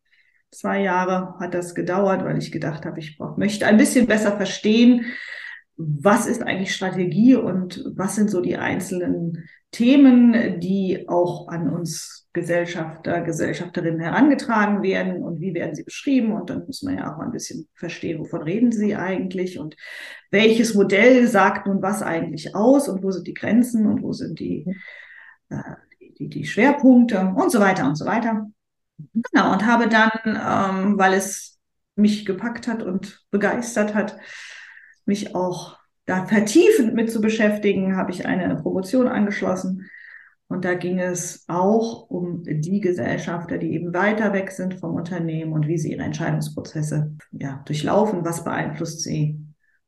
Zwei 0.55 0.81
Jahre 0.81 1.35
hat 1.39 1.53
das 1.53 1.75
gedauert, 1.75 2.24
weil 2.24 2.38
ich 2.38 2.51
gedacht 2.51 2.85
habe, 2.85 3.00
ich 3.00 3.17
brauch, 3.17 3.38
möchte 3.38 3.65
ein 3.65 3.77
bisschen 3.77 4.07
besser 4.07 4.38
verstehen, 4.38 5.05
was 5.77 6.27
ist 6.27 6.41
eigentlich 6.41 6.74
Strategie 6.74 7.35
und 7.35 7.83
was 7.95 8.15
sind 8.15 8.29
so 8.29 8.39
die 8.39 8.55
einzelnen 8.55 9.50
Themen, 9.71 10.62
die 10.62 11.09
auch 11.09 11.50
an 11.50 11.69
uns 11.69 12.29
Gesellschafter, 12.31 13.21
Gesellschafterinnen 13.21 14.00
herangetragen 14.00 14.81
werden 14.83 15.21
und 15.21 15.41
wie 15.41 15.53
werden 15.53 15.75
sie 15.75 15.83
beschrieben. 15.83 16.31
Und 16.31 16.50
dann 16.50 16.65
muss 16.65 16.81
man 16.81 16.97
ja 16.97 17.13
auch 17.13 17.19
ein 17.19 17.31
bisschen 17.31 17.67
verstehen, 17.74 18.19
wovon 18.19 18.41
reden 18.41 18.71
sie 18.71 18.95
eigentlich 18.95 19.59
und 19.59 19.75
welches 20.31 20.75
Modell 20.75 21.27
sagt 21.27 21.67
nun 21.67 21.81
was 21.81 22.01
eigentlich 22.01 22.55
aus 22.55 22.88
und 22.88 23.03
wo 23.03 23.12
sind 23.12 23.27
die 23.27 23.33
Grenzen 23.33 23.85
und 23.88 24.01
wo 24.01 24.13
sind 24.13 24.39
die, 24.39 24.65
äh, 25.50 25.57
die, 26.19 26.29
die, 26.29 26.45
Schwerpunkte 26.45 27.33
und 27.35 27.51
so 27.51 27.59
weiter 27.59 27.85
und 27.85 27.95
so 27.95 28.05
weiter. 28.05 28.50
Genau, 28.98 29.52
und 29.54 29.66
habe 29.66 29.90
dann, 29.90 30.12
ähm, 30.25 30.98
weil 30.98 31.14
es 31.14 31.60
mich 31.96 32.25
gepackt 32.25 32.68
hat 32.68 32.84
und 32.84 33.24
begeistert 33.32 33.94
hat, 33.94 34.18
mich 35.06 35.36
auch 35.36 35.78
da 36.06 36.25
vertiefend 36.25 36.94
mit 36.94 37.12
zu 37.12 37.22
beschäftigen, 37.22 37.96
habe 37.98 38.12
ich 38.12 38.25
eine 38.25 38.56
Promotion 38.56 39.08
angeschlossen. 39.08 39.90
Und 40.48 40.64
da 40.64 40.75
ging 40.75 41.00
es 41.00 41.46
auch 41.48 42.08
um 42.10 42.44
die 42.44 42.80
Gesellschafter, 42.80 43.58
die 43.58 43.72
eben 43.74 43.94
weiter 43.94 44.32
weg 44.32 44.52
sind 44.52 44.75
vom 44.75 44.94
Unternehmen 44.94 45.54
und 45.54 45.68
wie 45.68 45.78
sie 45.78 45.92
ihre 45.92 46.04
Entscheidungsprozesse 46.04 47.16
ja, 47.32 47.64
durchlaufen, 47.66 48.24
was 48.24 48.44
beeinflusst 48.44 49.02
sie 49.02 49.40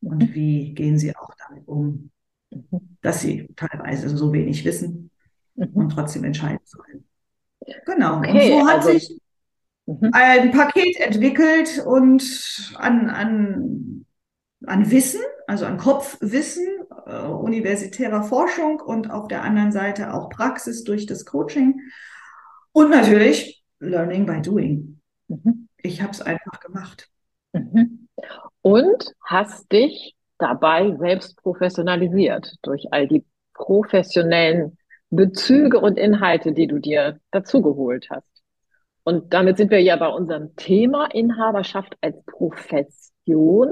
und 0.01 0.29
mhm. 0.29 0.33
wie 0.33 0.73
gehen 0.73 0.97
sie 0.97 1.15
auch 1.15 1.29
damit 1.47 1.67
um, 1.67 2.09
mhm. 2.49 2.97
dass 3.01 3.21
sie 3.21 3.49
teilweise 3.55 4.09
so 4.09 4.33
wenig 4.33 4.65
wissen 4.65 5.11
mhm. 5.55 5.69
und 5.73 5.89
trotzdem 5.89 6.23
entscheiden 6.23 6.65
sollen. 6.65 7.05
Genau. 7.85 8.19
Okay, 8.19 8.53
und 8.53 8.61
so 8.61 8.67
hat 8.67 8.77
also, 8.77 8.91
sich 8.91 9.21
ein 10.11 10.51
Paket 10.51 10.99
entwickelt 10.99 11.83
und 11.85 12.73
an, 12.77 13.09
an 13.09 14.05
an 14.65 14.89
Wissen, 14.89 15.21
also 15.45 15.65
an 15.65 15.77
Kopfwissen, 15.77 16.65
äh, 17.05 17.21
universitärer 17.21 18.23
Forschung 18.23 18.79
und 18.79 19.11
auf 19.11 19.27
der 19.27 19.43
anderen 19.43 19.71
Seite 19.71 20.13
auch 20.13 20.29
Praxis 20.29 20.83
durch 20.83 21.05
das 21.05 21.25
Coaching 21.25 21.79
und 22.71 22.89
natürlich 22.89 23.63
Learning 23.79 24.25
by 24.25 24.41
Doing. 24.41 24.99
Mhm. 25.27 25.67
Ich 25.77 26.01
habe 26.01 26.11
es 26.11 26.21
einfach 26.21 26.59
gemacht. 26.59 27.09
Mhm. 27.53 28.07
Und 28.61 29.13
hast 29.23 29.71
dich 29.71 30.15
dabei 30.39 30.95
selbst 30.97 31.37
professionalisiert 31.37 32.55
durch 32.63 32.87
all 32.91 33.07
die 33.07 33.25
professionellen 33.53 34.76
Bezüge 35.09 35.79
und 35.79 35.97
Inhalte, 35.97 36.51
die 36.53 36.67
du 36.67 36.79
dir 36.79 37.19
dazugeholt 37.31 38.09
hast. 38.09 38.37
Und 39.03 39.33
damit 39.33 39.57
sind 39.57 39.71
wir 39.71 39.81
ja 39.81 39.95
bei 39.95 40.09
unserem 40.09 40.55
Thema 40.57 41.05
Inhaberschaft 41.05 41.95
als 42.01 42.21
Profession. 42.25 43.69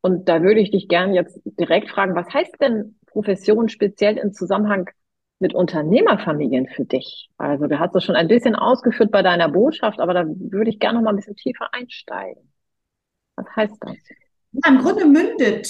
Und 0.00 0.28
da 0.28 0.42
würde 0.42 0.60
ich 0.60 0.72
dich 0.72 0.88
gerne 0.88 1.14
jetzt 1.14 1.40
direkt 1.44 1.90
fragen, 1.90 2.16
was 2.16 2.28
heißt 2.32 2.56
denn 2.60 2.96
Profession 3.06 3.68
speziell 3.68 4.18
im 4.18 4.32
Zusammenhang 4.32 4.90
mit 5.38 5.54
Unternehmerfamilien 5.54 6.66
für 6.68 6.84
dich? 6.84 7.30
Also 7.38 7.66
du 7.68 7.78
hast 7.78 7.94
das 7.94 8.02
schon 8.02 8.16
ein 8.16 8.26
bisschen 8.26 8.56
ausgeführt 8.56 9.12
bei 9.12 9.22
deiner 9.22 9.48
Botschaft, 9.48 10.00
aber 10.00 10.12
da 10.12 10.24
würde 10.26 10.70
ich 10.70 10.80
gerne 10.80 10.98
noch 10.98 11.04
mal 11.04 11.10
ein 11.10 11.16
bisschen 11.16 11.36
tiefer 11.36 11.68
einsteigen. 11.72 12.52
Was 13.36 13.46
heißt 13.54 13.76
das? 13.80 13.96
Ja, 14.52 14.70
Im 14.70 14.78
Grunde 14.78 15.04
mündet 15.04 15.68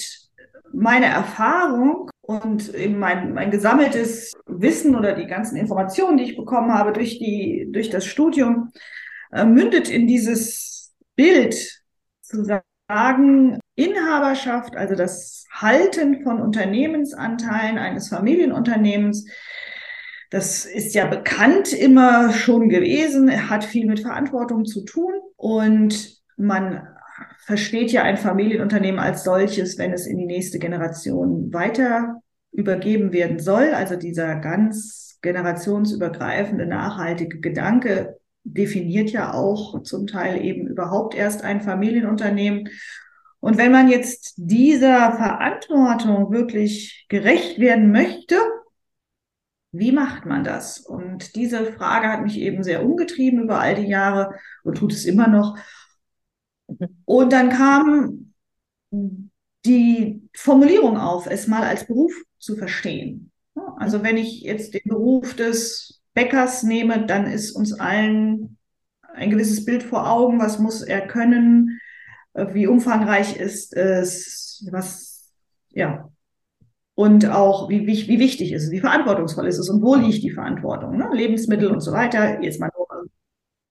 meine 0.73 1.07
Erfahrung 1.07 2.11
und 2.23 2.75
eben 2.75 2.99
mein, 2.99 3.35
mein 3.35 3.51
gesammeltes 3.51 4.33
Wissen 4.61 4.97
oder 4.97 5.15
die 5.15 5.27
ganzen 5.27 5.57
Informationen, 5.57 6.17
die 6.17 6.25
ich 6.25 6.37
bekommen 6.37 6.73
habe 6.73 6.93
durch, 6.93 7.19
die, 7.19 7.69
durch 7.71 7.91
das 7.91 8.05
Studium, 8.05 8.71
äh, 9.33 9.45
mündet 9.45 9.89
in 9.89 10.07
dieses 10.07 10.95
Bild 11.17 11.55
zu 12.23 12.45
sagen, 12.45 13.59
Inhaberschaft, 13.77 14.77
also 14.77 14.95
das 14.95 15.47
Halten 15.51 16.23
von 16.23 16.41
Unternehmensanteilen 16.41 17.79
eines 17.79 18.09
Familienunternehmens, 18.09 19.27
das 20.31 20.65
ist 20.65 20.95
ja 20.95 21.07
bekannt 21.07 21.73
immer 21.73 22.33
schon 22.33 22.69
gewesen, 22.69 23.49
hat 23.49 23.65
viel 23.65 23.87
mit 23.87 24.01
Verantwortung 24.01 24.65
zu 24.65 24.85
tun. 24.85 25.13
Und 25.37 26.21
man 26.37 26.89
versteht 27.45 27.93
ja 27.93 28.03
ein 28.03 28.17
Familienunternehmen 28.17 28.99
als 28.99 29.23
solches, 29.23 29.79
wenn 29.79 29.93
es 29.93 30.07
in 30.07 30.19
die 30.19 30.27
nächste 30.27 30.59
Generation 30.59 31.53
weiter 31.53 32.21
übergeben 32.55 33.13
werden 33.13 33.39
soll. 33.39 33.75
Also 33.75 33.97
dieser 33.97 34.37
ganz 34.37 35.19
generationsübergreifende, 35.23 36.67
nachhaltige 36.67 37.41
Gedanke 37.41 38.19
definiert 38.45 39.11
ja 39.11 39.33
auch 39.33 39.83
zum 39.83 40.07
Teil 40.07 40.45
eben 40.45 40.69
überhaupt 40.69 41.15
erst 41.15 41.43
ein 41.43 41.63
Familienunternehmen. 41.63 42.69
Und 43.41 43.59
wenn 43.59 43.73
man 43.73 43.89
jetzt 43.89 44.35
dieser 44.37 45.13
Verantwortung 45.13 46.31
wirklich 46.31 47.07
gerecht 47.09 47.59
werden 47.59 47.91
möchte, 47.91 48.37
wie 49.73 49.91
macht 49.93 50.25
man 50.25 50.45
das? 50.45 50.79
Und 50.79 51.35
diese 51.35 51.73
Frage 51.73 52.09
hat 52.09 52.23
mich 52.23 52.39
eben 52.39 52.63
sehr 52.63 52.85
umgetrieben 52.85 53.43
über 53.43 53.61
all 53.61 53.75
die 53.75 53.89
Jahre 53.89 54.35
und 54.63 54.79
tut 54.79 54.93
es 54.93 55.05
immer 55.05 55.27
noch. 55.27 55.59
Und 57.05 57.33
dann 57.33 57.51
kam 57.51 58.33
die 59.67 60.29
Formulierung 60.37 60.97
auf, 60.97 61.27
es 61.27 61.49
mal 61.49 61.65
als 61.65 61.87
Beruf 61.87 62.13
zu 62.45 62.57
verstehen. 62.57 63.31
Also 63.79 64.03
wenn 64.03 64.17
ich 64.17 64.43
jetzt 64.43 64.75
den 64.75 64.83
Beruf 64.85 65.35
des 65.35 66.03
Bäckers 66.15 66.63
nehme, 66.63 67.07
dann 67.07 67.27
ist 67.27 67.53
uns 67.53 67.73
allen 67.73 68.59
ein 69.15 69.31
gewisses 69.31 69.65
Bild 69.65 69.83
vor 69.83 70.11
Augen, 70.11 70.41
was 70.41 70.59
muss 70.59 70.83
er 70.83 71.07
können, 71.07 71.81
wie 72.35 72.67
umfangreich 72.67 73.37
ist 73.37 73.77
es, 73.77 74.67
was, 74.71 75.33
ja, 75.71 76.11
und 76.97 77.27
auch 77.27 77.69
wie, 77.69 77.87
wie, 77.87 78.07
wie 78.09 78.19
wichtig 78.19 78.53
ist 78.53 78.65
es, 78.65 78.71
wie 78.71 78.81
verantwortungsvoll 78.81 79.47
ist 79.49 79.59
es 79.59 79.69
und 79.69 79.83
wo 79.83 79.97
liegt 79.97 80.23
die 80.23 80.31
Verantwortung, 80.31 80.97
ne? 80.97 81.11
Lebensmittel 81.13 81.71
und 81.71 81.81
so 81.81 81.93
weiter, 81.93 82.41
jetzt 82.41 82.61
mal 82.61 82.71
nur 82.77 82.87
ein 82.93 83.11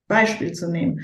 Beispiel 0.07 0.51
zu 0.51 0.69
nehmen. 0.69 1.01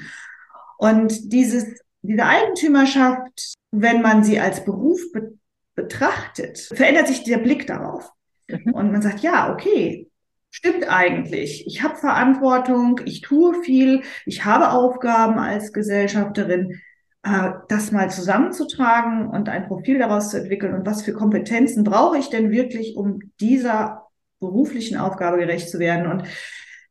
Und 0.77 1.31
dieses, 1.31 1.65
diese 2.01 2.25
Eigentümerschaft, 2.25 3.55
wenn 3.71 4.01
man 4.01 4.23
sie 4.23 4.39
als 4.39 4.63
Beruf 4.65 4.99
be 5.13 5.38
betrachtet, 5.81 6.59
verändert 6.59 7.07
sich 7.07 7.23
der 7.23 7.37
Blick 7.37 7.67
darauf. 7.67 8.11
Mhm. 8.47 8.73
Und 8.73 8.91
man 8.91 9.01
sagt, 9.01 9.19
ja, 9.21 9.51
okay, 9.53 10.09
stimmt 10.49 10.89
eigentlich. 10.89 11.65
Ich 11.67 11.83
habe 11.83 11.95
Verantwortung, 11.95 13.01
ich 13.05 13.21
tue 13.21 13.61
viel, 13.63 14.01
ich 14.25 14.45
habe 14.45 14.71
Aufgaben 14.71 15.39
als 15.39 15.73
Gesellschafterin. 15.73 16.79
Äh, 17.23 17.51
das 17.67 17.91
mal 17.91 18.09
zusammenzutragen 18.09 19.29
und 19.29 19.49
ein 19.49 19.67
Profil 19.67 19.99
daraus 19.99 20.29
zu 20.29 20.37
entwickeln 20.37 20.73
und 20.73 20.85
was 20.85 21.01
für 21.01 21.13
Kompetenzen 21.13 21.83
brauche 21.83 22.17
ich 22.17 22.29
denn 22.29 22.49
wirklich, 22.49 22.95
um 22.95 23.19
dieser 23.41 24.07
beruflichen 24.39 24.97
Aufgabe 24.97 25.37
gerecht 25.37 25.69
zu 25.69 25.79
werden. 25.79 26.09
Und 26.09 26.23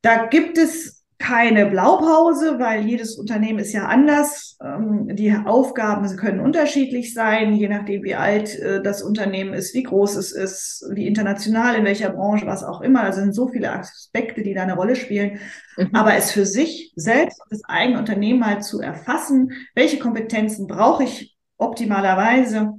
da 0.02 0.26
gibt 0.26 0.58
es 0.58 0.97
keine 1.18 1.66
Blaupause, 1.66 2.58
weil 2.60 2.86
jedes 2.86 3.16
Unternehmen 3.18 3.58
ist 3.58 3.72
ja 3.72 3.86
anders. 3.86 4.56
Ähm, 4.62 5.08
die 5.10 5.34
Aufgaben 5.34 6.06
können 6.16 6.38
unterschiedlich 6.38 7.12
sein, 7.12 7.54
je 7.54 7.68
nachdem, 7.68 8.04
wie 8.04 8.14
alt 8.14 8.56
äh, 8.58 8.80
das 8.82 9.02
Unternehmen 9.02 9.52
ist, 9.52 9.74
wie 9.74 9.82
groß 9.82 10.14
es 10.14 10.32
ist, 10.32 10.86
wie 10.92 11.08
international, 11.08 11.74
in 11.74 11.84
welcher 11.84 12.10
Branche, 12.10 12.46
was 12.46 12.62
auch 12.62 12.80
immer. 12.80 13.02
Da 13.02 13.12
sind 13.12 13.34
so 13.34 13.48
viele 13.48 13.72
Aspekte, 13.72 14.42
die 14.42 14.54
da 14.54 14.62
eine 14.62 14.76
Rolle 14.76 14.94
spielen. 14.94 15.40
Mhm. 15.76 15.90
Aber 15.92 16.14
es 16.14 16.30
für 16.30 16.46
sich 16.46 16.92
selbst, 16.94 17.42
das 17.50 17.64
eigene 17.64 17.98
Unternehmen 17.98 18.38
mal 18.38 18.62
zu 18.62 18.80
erfassen, 18.80 19.50
welche 19.74 19.98
Kompetenzen 19.98 20.68
brauche 20.68 21.02
ich 21.02 21.36
optimalerweise, 21.56 22.74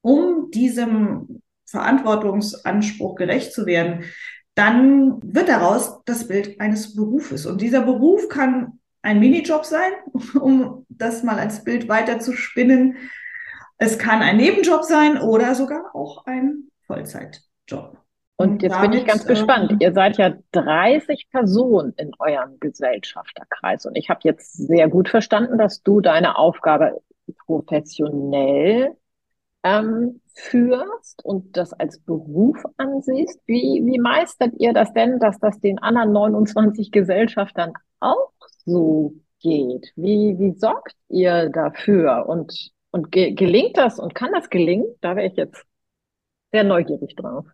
um 0.00 0.50
diesem 0.50 1.42
Verantwortungsanspruch 1.66 3.16
gerecht 3.16 3.52
zu 3.52 3.66
werden, 3.66 4.04
dann 4.56 5.20
wird 5.22 5.48
daraus 5.48 6.02
das 6.06 6.26
Bild 6.26 6.60
eines 6.60 6.96
Berufes. 6.96 7.46
Und 7.46 7.60
dieser 7.60 7.82
Beruf 7.82 8.28
kann 8.28 8.80
ein 9.02 9.20
Minijob 9.20 9.64
sein, 9.64 9.92
um 10.40 10.84
das 10.88 11.22
mal 11.22 11.38
als 11.38 11.62
Bild 11.62 11.88
weiter 11.88 12.18
zu 12.18 12.32
spinnen. 12.32 12.96
Es 13.78 13.98
kann 13.98 14.22
ein 14.22 14.38
Nebenjob 14.38 14.82
sein 14.82 15.20
oder 15.20 15.54
sogar 15.54 15.94
auch 15.94 16.24
ein 16.24 16.70
Vollzeitjob. 16.86 17.98
Und, 18.38 18.62
jetzt 18.62 18.72
damit, 18.72 18.90
bin 18.90 19.00
ich 19.00 19.06
ganz 19.06 19.26
gespannt. 19.26 19.72
Ähm, 19.72 19.78
Ihr 19.80 19.92
seid 19.92 20.16
ja 20.16 20.34
30 20.52 21.28
Personen 21.30 21.92
in 21.96 22.12
eurem 22.18 22.58
Gesellschafterkreis. 22.58 23.84
Und 23.84 23.96
ich 23.96 24.08
habe 24.08 24.20
jetzt 24.24 24.54
sehr 24.54 24.88
gut 24.88 25.08
verstanden, 25.08 25.58
dass 25.58 25.82
du 25.82 26.00
deine 26.00 26.38
Aufgabe 26.38 27.02
professionell 27.46 28.96
ähm, 29.66 30.20
führst 30.34 31.24
und 31.24 31.56
das 31.56 31.72
als 31.72 31.98
Beruf 31.98 32.56
ansiehst, 32.76 33.40
wie, 33.46 33.82
wie 33.84 33.98
meistert 33.98 34.54
ihr 34.58 34.72
das 34.72 34.92
denn, 34.92 35.18
dass 35.18 35.38
das 35.40 35.58
den 35.60 35.78
anderen 35.78 36.12
29 36.12 36.92
Gesellschaftern 36.92 37.72
auch 38.00 38.32
so 38.64 39.14
geht? 39.40 39.92
Wie, 39.96 40.36
wie 40.38 40.56
sorgt 40.56 40.94
ihr 41.08 41.48
dafür? 41.50 42.28
Und, 42.28 42.70
und 42.90 43.10
ge 43.10 43.32
gelingt 43.32 43.76
das 43.76 43.98
und 43.98 44.14
kann 44.14 44.30
das 44.32 44.50
gelingen? 44.50 44.86
Da 45.00 45.16
wäre 45.16 45.26
ich 45.26 45.36
jetzt 45.36 45.64
sehr 46.52 46.64
neugierig 46.64 47.16
drauf. 47.16 47.46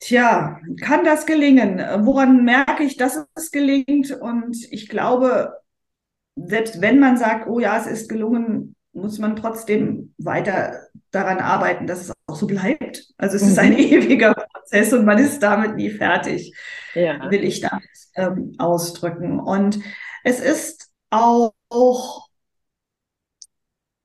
Tja, 0.00 0.58
kann 0.80 1.04
das 1.04 1.26
gelingen? 1.26 1.78
Woran 2.04 2.44
merke 2.44 2.82
ich, 2.82 2.96
dass 2.96 3.26
es 3.34 3.50
gelingt? 3.50 4.10
Und 4.10 4.56
ich 4.72 4.88
glaube, 4.88 5.52
selbst 6.36 6.80
wenn 6.80 6.98
man 6.98 7.18
sagt, 7.18 7.46
oh 7.48 7.60
ja, 7.60 7.76
es 7.76 7.86
ist 7.86 8.08
gelungen, 8.08 8.74
muss 8.92 9.18
man 9.18 9.36
trotzdem 9.36 10.14
weiter 10.18 10.88
daran 11.10 11.38
arbeiten, 11.38 11.86
dass 11.86 12.02
es 12.02 12.12
auch 12.26 12.36
so 12.36 12.46
bleibt. 12.46 13.06
Also 13.18 13.36
es 13.36 13.42
mhm. 13.42 13.48
ist 13.48 13.58
ein 13.58 13.72
ewiger 13.78 14.34
Prozess 14.34 14.92
und 14.92 15.04
man 15.04 15.18
ist 15.18 15.42
damit 15.42 15.76
nie 15.76 15.90
fertig, 15.90 16.54
ja. 16.94 17.30
will 17.30 17.44
ich 17.44 17.60
damit 17.60 17.88
ähm, 18.14 18.54
ausdrücken. 18.58 19.40
Und 19.40 19.80
es 20.24 20.40
ist 20.40 20.90
auch, 21.10 21.52
auch 21.68 22.28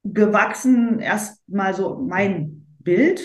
gewachsen, 0.04 1.00
erstmal 1.00 1.74
so 1.74 1.98
mein 1.98 2.66
Bild. 2.80 3.20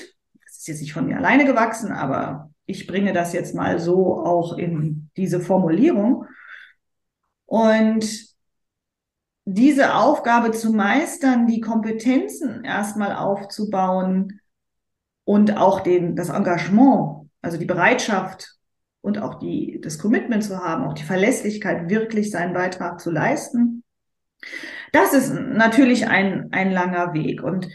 Das 0.46 0.58
ist 0.58 0.68
jetzt 0.68 0.80
nicht 0.80 0.92
von 0.92 1.06
mir 1.06 1.18
alleine 1.18 1.44
gewachsen, 1.44 1.92
aber 1.92 2.50
ich 2.66 2.86
bringe 2.86 3.12
das 3.12 3.32
jetzt 3.32 3.54
mal 3.54 3.78
so 3.78 4.18
auch 4.18 4.56
in 4.56 5.10
diese 5.16 5.40
Formulierung. 5.40 6.26
Und 7.46 8.29
diese 9.54 9.94
Aufgabe 9.94 10.52
zu 10.52 10.72
meistern, 10.72 11.46
die 11.46 11.60
Kompetenzen 11.60 12.64
erstmal 12.64 13.14
aufzubauen 13.14 14.40
und 15.24 15.56
auch 15.56 15.80
den, 15.80 16.16
das 16.16 16.28
Engagement, 16.28 17.28
also 17.42 17.56
die 17.56 17.66
Bereitschaft 17.66 18.56
und 19.00 19.18
auch 19.18 19.38
die, 19.38 19.80
das 19.82 19.98
Commitment 19.98 20.44
zu 20.44 20.58
haben, 20.58 20.84
auch 20.84 20.94
die 20.94 21.04
Verlässlichkeit, 21.04 21.88
wirklich 21.88 22.30
seinen 22.30 22.52
Beitrag 22.52 23.00
zu 23.00 23.10
leisten. 23.10 23.82
Das 24.92 25.14
ist 25.14 25.32
natürlich 25.32 26.08
ein, 26.08 26.48
ein 26.52 26.70
langer 26.70 27.12
Weg. 27.14 27.42
Und 27.42 27.68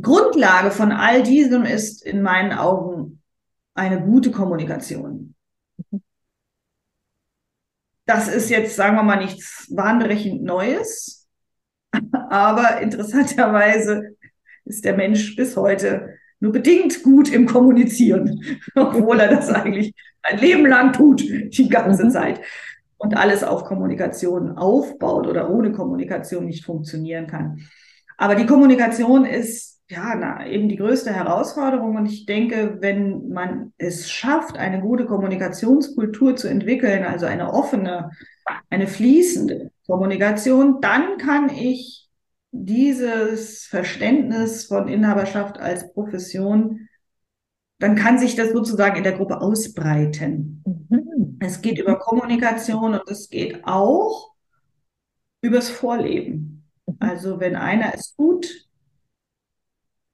Grundlage 0.00 0.70
von 0.70 0.92
all 0.92 1.22
diesem 1.22 1.64
ist 1.64 2.04
in 2.04 2.22
meinen 2.22 2.52
Augen 2.52 3.22
eine 3.74 4.02
gute 4.02 4.30
Kommunikation. 4.30 5.34
Das 8.06 8.28
ist 8.28 8.50
jetzt, 8.50 8.76
sagen 8.76 8.96
wir 8.96 9.02
mal, 9.02 9.16
nichts 9.16 9.72
bahnbrechend 9.74 10.42
Neues. 10.42 11.28
Aber 12.30 12.80
interessanterweise 12.80 14.16
ist 14.64 14.84
der 14.84 14.96
Mensch 14.96 15.36
bis 15.36 15.56
heute 15.56 16.18
nur 16.40 16.52
bedingt 16.52 17.04
gut 17.04 17.32
im 17.32 17.46
Kommunizieren, 17.46 18.42
obwohl 18.74 19.20
er 19.20 19.28
das 19.28 19.48
eigentlich 19.48 19.94
ein 20.22 20.38
Leben 20.38 20.66
lang 20.66 20.92
tut, 20.92 21.20
die 21.20 21.68
ganze 21.68 22.04
mhm. 22.04 22.10
Zeit. 22.10 22.40
Und 22.96 23.16
alles 23.16 23.42
auf 23.42 23.64
Kommunikation 23.64 24.56
aufbaut 24.56 25.26
oder 25.26 25.50
ohne 25.50 25.72
Kommunikation 25.72 26.46
nicht 26.46 26.64
funktionieren 26.64 27.26
kann. 27.26 27.60
Aber 28.16 28.36
die 28.36 28.46
Kommunikation 28.46 29.24
ist 29.24 29.71
ja, 29.92 30.14
na, 30.14 30.46
eben 30.46 30.68
die 30.68 30.76
größte 30.76 31.12
Herausforderung. 31.12 31.96
Und 31.96 32.06
ich 32.06 32.24
denke, 32.24 32.78
wenn 32.80 33.28
man 33.28 33.74
es 33.76 34.10
schafft, 34.10 34.56
eine 34.56 34.80
gute 34.80 35.04
Kommunikationskultur 35.04 36.34
zu 36.36 36.48
entwickeln, 36.48 37.04
also 37.04 37.26
eine 37.26 37.52
offene, 37.52 38.10
eine 38.70 38.86
fließende 38.86 39.70
Kommunikation, 39.86 40.80
dann 40.80 41.18
kann 41.18 41.50
ich 41.50 42.08
dieses 42.52 43.66
Verständnis 43.66 44.64
von 44.64 44.88
Inhaberschaft 44.88 45.58
als 45.58 45.92
Profession, 45.92 46.88
dann 47.78 47.94
kann 47.94 48.18
sich 48.18 48.34
das 48.34 48.52
sozusagen 48.52 48.96
in 48.96 49.04
der 49.04 49.16
Gruppe 49.16 49.40
ausbreiten. 49.40 50.62
Mhm. 50.64 51.38
Es 51.40 51.60
geht 51.60 51.78
über 51.78 51.98
Kommunikation 51.98 52.94
und 52.94 53.10
es 53.10 53.28
geht 53.28 53.60
auch 53.64 54.32
übers 55.42 55.68
Vorleben. 55.68 56.64
Mhm. 56.86 56.96
Also 57.00 57.40
wenn 57.40 57.56
einer 57.56 57.92
es 57.94 58.14
tut, 58.14 58.46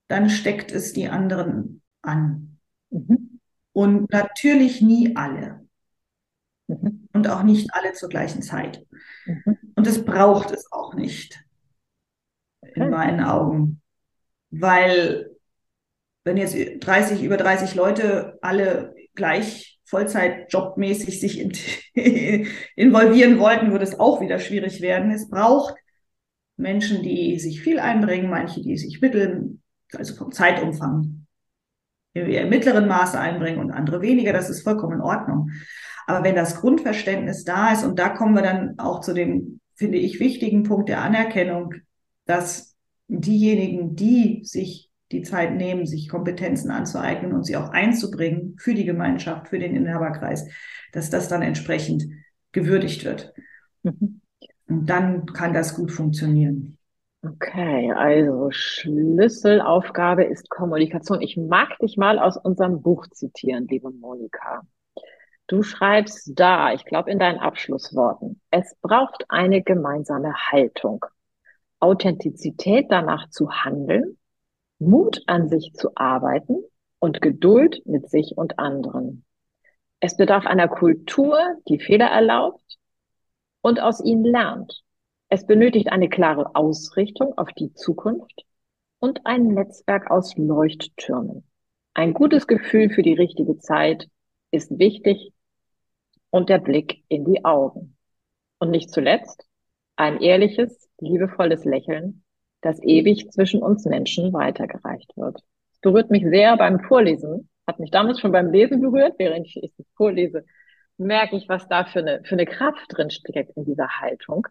dann 0.09 0.31
steckt 0.31 0.73
es 0.73 0.93
die 0.93 1.09
anderen 1.09 1.83
an. 2.03 2.59
Mhm. 2.91 3.41
Und 3.73 4.11
natürlich 4.11 4.81
nie 4.81 5.15
alle. 5.15 5.67
Mhm. 6.67 7.09
Und 7.13 7.29
auch 7.29 7.43
nicht 7.43 7.69
alle 7.73 7.93
zur 7.93 8.09
gleichen 8.09 8.43
Zeit. 8.43 8.85
Mhm. 9.27 9.59
Und 9.77 9.87
es 9.87 10.05
braucht 10.05 10.51
es 10.51 10.73
auch 10.73 10.95
nicht. 10.95 11.45
In 12.75 12.91
meinen 12.91 13.21
Augen. 13.21 13.81
Weil 14.51 15.31
wenn 16.25 16.37
jetzt 16.37 16.57
30, 16.81 17.23
über 17.23 17.37
30 17.37 17.75
Leute 17.75 18.39
alle 18.43 18.95
gleich 19.15 19.81
Vollzeitjobmäßig 19.85 21.21
sich 21.21 21.41
in, 21.41 21.53
involvieren 22.77 23.39
wollten, 23.39 23.71
würde 23.73 23.85
es 23.85 23.99
auch 23.99 24.21
wieder 24.21 24.39
schwierig 24.39 24.81
werden. 24.81 25.11
Es 25.11 25.29
braucht 25.31 25.75
Menschen, 26.57 27.03
die 27.03 27.39
sich 27.39 27.63
viel 27.63 27.79
einbringen, 27.79 28.29
manche, 28.29 28.61
die 28.61 28.77
sich 28.77 29.01
mitteln, 29.01 29.63
also 29.95 30.15
vom 30.15 30.33
Zeitumfang 30.33 31.27
im 32.15 32.49
mittleren 32.49 32.89
Maße 32.89 33.19
einbringen 33.19 33.61
und 33.61 33.71
andere 33.71 34.01
weniger, 34.01 34.33
das 34.33 34.51
ist 34.51 34.63
vollkommen 34.63 34.95
in 34.95 35.01
Ordnung. 35.01 35.51
Aber 36.07 36.25
wenn 36.25 36.35
das 36.35 36.61
Grundverständnis 36.61 37.45
da 37.45 37.73
ist, 37.73 37.85
und 37.85 37.99
da 37.99 38.09
kommen 38.09 38.35
wir 38.35 38.43
dann 38.43 38.79
auch 38.79 39.01
zu 39.01 39.13
dem, 39.13 39.61
finde 39.75 39.99
ich, 39.99 40.21
wichtigen 40.21 40.63
Punkt 40.63 40.89
der 40.89 41.03
Anerkennung, 41.03 41.75
dass 42.25 42.75
diejenigen, 43.09 43.95
die 43.95 44.41
sich 44.45 44.91
die 45.13 45.23
Zeit 45.23 45.55
nehmen, 45.55 45.87
sich 45.87 46.09
Kompetenzen 46.09 46.71
anzueignen 46.71 47.33
und 47.33 47.45
sie 47.45 47.57
auch 47.57 47.71
einzubringen 47.71 48.57
für 48.59 48.75
die 48.75 48.85
Gemeinschaft, 48.85 49.49
für 49.49 49.59
den 49.59 49.77
Inhaberkreis, 49.77 50.47
dass 50.93 51.11
das 51.11 51.29
dann 51.29 51.43
entsprechend 51.43 52.05
gewürdigt 52.53 53.05
wird. 53.05 53.33
Mhm. 53.83 54.21
Und 54.67 54.87
dann 54.87 55.27
kann 55.27 55.55
das 55.55 55.75
gut 55.75 55.93
funktionieren. 55.93 56.78
Okay, 57.25 57.93
also 57.93 58.51
Schlüsselaufgabe 58.53 60.25
ist 60.25 60.49
Kommunikation. 60.51 61.21
Ich 61.21 61.37
mag 61.37 61.77
dich 61.81 61.97
mal 61.97 62.19
aus 62.19 62.37
unserem 62.37 62.81
Buch 62.81 63.09
zitieren, 63.09 63.67
liebe 63.67 63.91
Monika. 63.91 64.63
Du 65.49 65.65
schreibst 65.65 66.33
da, 66.39 66.73
ich 66.73 66.85
glaube 66.85 67.11
in 67.11 67.19
deinen 67.19 67.41
Abschlussworten, 67.41 68.41
es 68.51 68.77
braucht 68.83 69.25
eine 69.29 69.63
gemeinsame 69.63 70.33
Haltung, 70.33 71.05
Authentizität 71.81 72.87
danach 72.91 73.29
zu 73.31 73.51
handeln, 73.51 74.17
Mut 74.79 75.23
an 75.27 75.49
sich 75.49 75.73
zu 75.75 75.91
arbeiten 75.97 76.63
und 77.01 77.21
Geduld 77.21 77.83
mit 77.85 78.09
sich 78.11 78.35
und 78.37 78.61
anderen. 78.61 79.25
Es 79.99 80.17
bedarf 80.17 80.47
einer 80.47 80.69
Kultur, 80.69 81.37
die 81.69 81.81
Fehler 81.81 82.07
erlaubt 82.07 82.79
und 83.61 83.81
aus 83.81 84.05
ihnen 84.05 84.25
lernt. 84.25 84.85
Es 85.31 85.47
benötigt 85.47 85.93
eine 85.93 86.09
klare 86.09 86.55
Ausrichtung 86.55 87.37
auf 87.37 87.53
die 87.53 87.75
Zukunft 87.75 88.47
und 88.99 89.27
ein 89.27 89.49
Netzwerk 89.49 90.11
aus 90.11 90.37
Leuchttürmen. 90.37 91.45
Ein 91.93 92.15
gutes 92.15 92.47
Gefühl 92.47 92.91
für 92.91 93.03
die 93.03 93.13
richtige 93.15 93.59
Zeit 93.59 94.09
ist 94.51 94.79
wichtig 94.79 95.33
und 96.31 96.49
der 96.49 96.59
Blick 96.59 97.05
in 97.09 97.25
die 97.25 97.45
Augen. 97.45 97.97
Und 98.59 98.71
nicht 98.71 98.91
zuletzt 98.91 99.47
ein 99.97 100.21
ehrliches, 100.21 100.89
liebevolles 100.99 101.65
Lächeln, 101.65 102.25
das 102.63 102.83
ewig 102.83 103.31
zwischen 103.31 103.63
uns 103.63 103.85
Menschen 103.85 104.33
weitergereicht 104.33 105.17
wird. 105.17 105.41
Es 105.73 105.81
berührt 105.81 106.11
mich 106.11 106.25
sehr 106.25 106.57
beim 106.57 106.81
Vorlesen, 106.81 107.49
hat 107.67 107.79
mich 107.81 107.91
damals 107.91 108.21
schon 108.21 108.33
beim 108.33 108.51
Lesen 108.51 108.81
berührt, 108.81 109.15
während 109.19 109.47
ich 109.47 109.57
es 109.63 109.87
vorlese, 109.95 110.45
merke 110.97 111.37
ich, 111.37 111.49
was 111.49 111.69
da 111.69 111.85
für 111.85 112.01
eine, 112.01 112.23
für 112.25 112.35
eine 112.35 112.47
Kraft 112.47 112.87
drin 112.89 113.11
steckt 113.11 113.57
in 113.57 113.65
dieser 113.65 113.89
Haltung. 114.01 114.49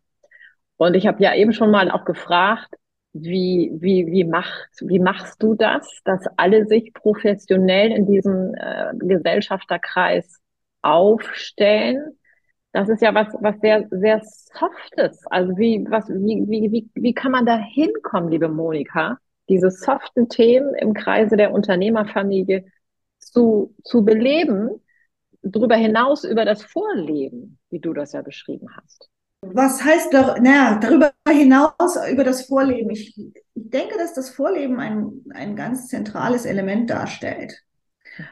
Und 0.77 0.95
ich 0.95 1.07
habe 1.07 1.21
ja 1.23 1.35
eben 1.35 1.53
schon 1.53 1.71
mal 1.71 1.91
auch 1.91 2.05
gefragt, 2.05 2.73
wie, 3.13 3.71
wie, 3.73 4.05
wie, 4.07 4.23
macht, 4.23 4.69
wie 4.81 4.99
machst 4.99 5.41
du 5.41 5.55
das, 5.55 6.01
dass 6.05 6.25
alle 6.37 6.65
sich 6.67 6.93
professionell 6.93 7.91
in 7.91 8.05
diesem 8.05 8.53
äh, 8.55 8.93
Gesellschafterkreis 8.97 10.39
aufstellen? 10.81 12.17
Das 12.73 12.89
ist 12.89 13.01
ja 13.01 13.15
was, 13.15 13.27
was 13.41 13.59
sehr, 13.59 13.87
sehr 13.89 14.21
Softes. 14.23 15.25
Also 15.27 15.57
wie, 15.57 15.85
was, 15.89 16.07
wie, 16.09 16.45
wie, 16.47 16.71
wie, 16.71 16.89
wie 16.93 17.13
kann 17.13 17.31
man 17.31 17.45
da 17.45 17.57
hinkommen, 17.57 18.29
liebe 18.29 18.49
Monika, 18.49 19.17
diese 19.49 19.71
soften 19.71 20.29
Themen 20.29 20.75
im 20.75 20.93
Kreise 20.93 21.37
der 21.37 21.53
Unternehmerfamilie 21.53 22.65
zu, 23.19 23.73
zu 23.83 24.05
beleben, 24.05 24.69
darüber 25.41 25.75
hinaus 25.75 26.23
über 26.23 26.45
das 26.45 26.63
Vorleben, 26.63 27.57
wie 27.69 27.79
du 27.79 27.93
das 27.93 28.11
ja 28.11 28.21
beschrieben 28.21 28.67
hast? 28.75 29.09
Was 29.41 29.83
heißt 29.83 30.13
da, 30.13 30.37
naja, 30.39 30.79
darüber 30.81 31.13
hinaus 31.29 31.97
über 32.11 32.23
das 32.23 32.47
Vorleben? 32.47 32.89
Ich, 32.89 33.17
ich 33.17 33.33
denke, 33.53 33.97
dass 33.97 34.13
das 34.13 34.29
Vorleben 34.29 34.79
ein, 34.79 35.23
ein 35.31 35.55
ganz 35.55 35.87
zentrales 35.87 36.45
Element 36.45 36.89
darstellt. 36.89 37.63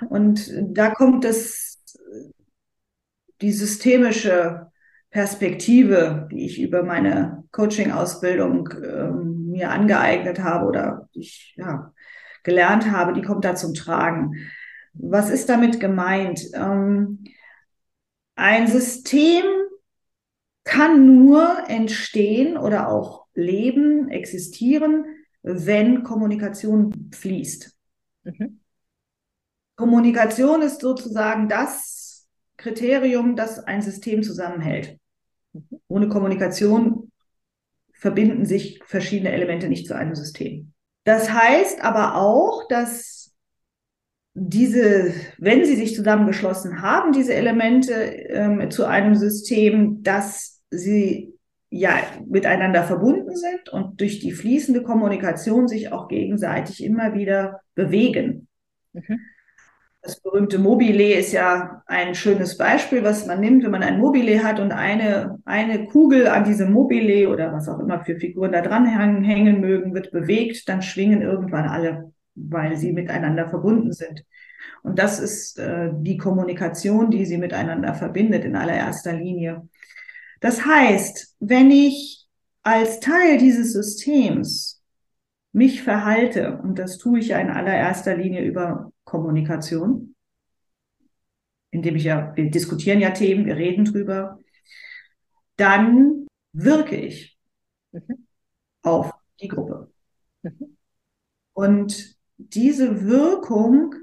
Und 0.09 0.51
da 0.61 0.89
kommt 0.89 1.23
das, 1.23 1.83
die 3.41 3.51
systemische 3.51 4.71
Perspektive, 5.11 6.27
die 6.31 6.45
ich 6.45 6.59
über 6.59 6.83
meine 6.83 7.43
Coaching-Ausbildung 7.51 8.69
ähm, 8.83 9.51
mir 9.51 9.71
angeeignet 9.71 10.39
habe 10.39 10.65
oder 10.65 11.07
ich 11.13 11.53
ja, 11.55 11.93
gelernt 12.43 12.91
habe, 12.91 13.13
die 13.13 13.21
kommt 13.21 13.45
da 13.45 13.55
zum 13.55 13.73
Tragen. 13.73 14.33
Was 14.93 15.29
ist 15.29 15.49
damit 15.49 15.79
gemeint? 15.79 16.41
Ähm, 16.53 17.23
ein 18.35 18.67
System 18.67 19.43
kann 20.65 21.23
nur 21.23 21.69
entstehen 21.69 22.57
oder 22.57 22.89
auch 22.89 23.27
leben, 23.33 24.09
existieren, 24.09 25.05
wenn 25.41 26.03
Kommunikation 26.03 27.11
fließt. 27.13 27.71
Mhm. 28.23 28.59
Kommunikation 29.75 30.61
ist 30.61 30.81
sozusagen 30.81 31.47
das 31.47 32.27
Kriterium, 32.57 33.35
das 33.35 33.59
ein 33.59 33.81
System 33.81 34.23
zusammenhält. 34.23 34.97
Mhm. 35.53 35.81
Ohne 35.87 36.09
Kommunikation 36.09 37.11
verbinden 37.93 38.45
sich 38.45 38.81
verschiedene 38.85 39.31
Elemente 39.31 39.69
nicht 39.69 39.87
zu 39.87 39.95
einem 39.95 40.15
System. 40.15 40.73
Das 41.03 41.31
heißt 41.31 41.81
aber 41.81 42.15
auch, 42.15 42.67
dass 42.67 43.33
diese, 44.33 45.13
wenn 45.37 45.63
sie 45.63 45.75
sich 45.75 45.95
zusammengeschlossen 45.95 46.81
haben, 46.81 47.13
diese 47.13 47.33
Elemente 47.33 47.93
ähm, 47.93 48.69
zu 48.71 48.85
einem 48.85 49.15
System, 49.15 50.03
dass 50.03 50.54
sie 50.77 51.33
ja 51.69 51.97
miteinander 52.27 52.83
verbunden 52.83 53.35
sind 53.35 53.69
und 53.69 53.99
durch 53.99 54.19
die 54.19 54.31
fließende 54.31 54.83
Kommunikation 54.83 55.67
sich 55.67 55.91
auch 55.91 56.07
gegenseitig 56.07 56.83
immer 56.83 57.13
wieder 57.13 57.61
bewegen. 57.73 58.47
Mhm. 58.93 59.19
Das 60.05 60.21
berühmte 60.21 60.59
Mobile 60.59 61.15
ist 61.15 61.33
ja 61.33 61.81
ein 61.87 62.13
schönes 62.13 62.57
Beispiel, 62.57 63.03
was 63.03 63.25
man 63.25 63.39
nimmt, 63.39 63.63
wenn 63.63 63.71
man 63.71 63.81
ein 63.81 63.99
Mobile 63.99 64.43
hat 64.43 64.59
und 64.59 64.71
eine, 64.71 65.39
eine 65.45 65.87
Kugel 65.87 66.27
an 66.27 66.43
diesem 66.43 66.71
Mobile 66.71 67.27
oder 67.27 67.51
was 67.51 67.67
auch 67.67 67.79
immer 67.79 68.05
für 68.05 68.15
Figuren 68.19 68.51
da 68.51 68.61
dran 68.61 68.85
hängen 68.85 69.61
mögen, 69.61 69.95
wird 69.95 70.11
bewegt, 70.11 70.69
dann 70.69 70.83
schwingen 70.83 71.23
irgendwann 71.23 71.67
alle, 71.67 72.13
weil 72.35 72.77
sie 72.77 72.93
miteinander 72.93 73.47
verbunden 73.49 73.93
sind. 73.93 74.23
Und 74.83 74.99
das 74.99 75.19
ist 75.19 75.57
äh, 75.57 75.89
die 75.91 76.17
Kommunikation, 76.17 77.09
die 77.09 77.25
sie 77.25 77.39
miteinander 77.39 77.95
verbindet 77.95 78.45
in 78.45 78.55
allererster 78.55 79.13
Linie. 79.13 79.67
Das 80.45 80.63
heißt, 80.63 81.37
wenn 81.39 81.71
ich 81.71 82.27
als 82.61 82.99
Teil 82.99 83.39
dieses 83.39 83.73
Systems 83.73 84.83
mich 85.53 85.81
verhalte, 85.81 86.59
und 86.61 86.77
das 86.77 86.99
tue 86.99 87.17
ich 87.17 87.29
ja 87.29 87.39
in 87.39 87.49
allererster 87.49 88.15
Linie 88.15 88.43
über 88.43 88.93
Kommunikation, 89.05 90.13
indem 91.71 91.95
ich 91.95 92.03
ja, 92.03 92.31
wir 92.35 92.51
diskutieren 92.51 92.99
ja 92.99 93.09
Themen, 93.09 93.47
wir 93.47 93.55
reden 93.55 93.85
drüber, 93.85 94.39
dann 95.55 96.27
wirke 96.53 96.95
ich 96.95 97.39
mhm. 97.91 98.27
auf 98.83 99.13
die 99.41 99.47
Gruppe. 99.47 99.91
Mhm. 100.43 100.77
Und 101.53 102.19
diese 102.37 103.03
Wirkung 103.03 103.95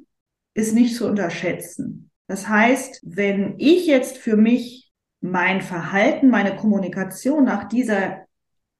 ist 0.55 0.75
nicht 0.75 0.97
zu 0.97 1.07
unterschätzen. 1.07 2.11
Das 2.27 2.49
heißt, 2.49 2.99
wenn 3.05 3.55
ich 3.59 3.87
jetzt 3.87 4.19
für 4.19 4.37
mich 4.37 4.82
mein 5.23 5.63
Verhalten, 5.63 6.29
meine 6.29 6.57
Kommunikation 6.57 7.45
nach 7.45 7.69
dieser 7.69 8.27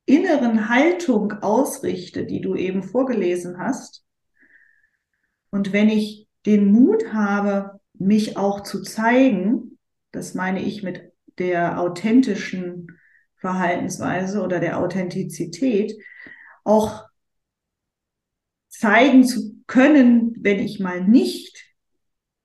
inneren 0.05 0.69
Haltung 0.69 1.33
ausrichte, 1.33 2.27
die 2.27 2.41
du 2.41 2.57
eben 2.57 2.83
vorgelesen 2.83 3.59
hast. 3.59 4.05
Und 5.51 5.73
wenn 5.73 5.89
ich 5.89 6.27
den 6.45 6.73
Mut 6.73 7.13
habe, 7.13 7.81
mich 7.95 8.37
auch 8.37 8.65
zu 8.65 8.83
zeigen, 8.83 9.79
das 10.11 10.35
meine 10.35 10.61
ich 10.61 10.83
mit 10.83 11.13
der 11.39 11.81
authentischen 11.81 12.99
Verhaltensweise 13.37 14.43
oder 14.43 14.59
der 14.59 14.79
Authentizität, 14.79 15.95
auch 16.65 17.05
zeigen 18.69 19.25
zu 19.25 19.63
können, 19.69 20.35
wenn 20.41 20.59
ich 20.59 20.81
mal 20.81 21.05
nicht 21.05 21.72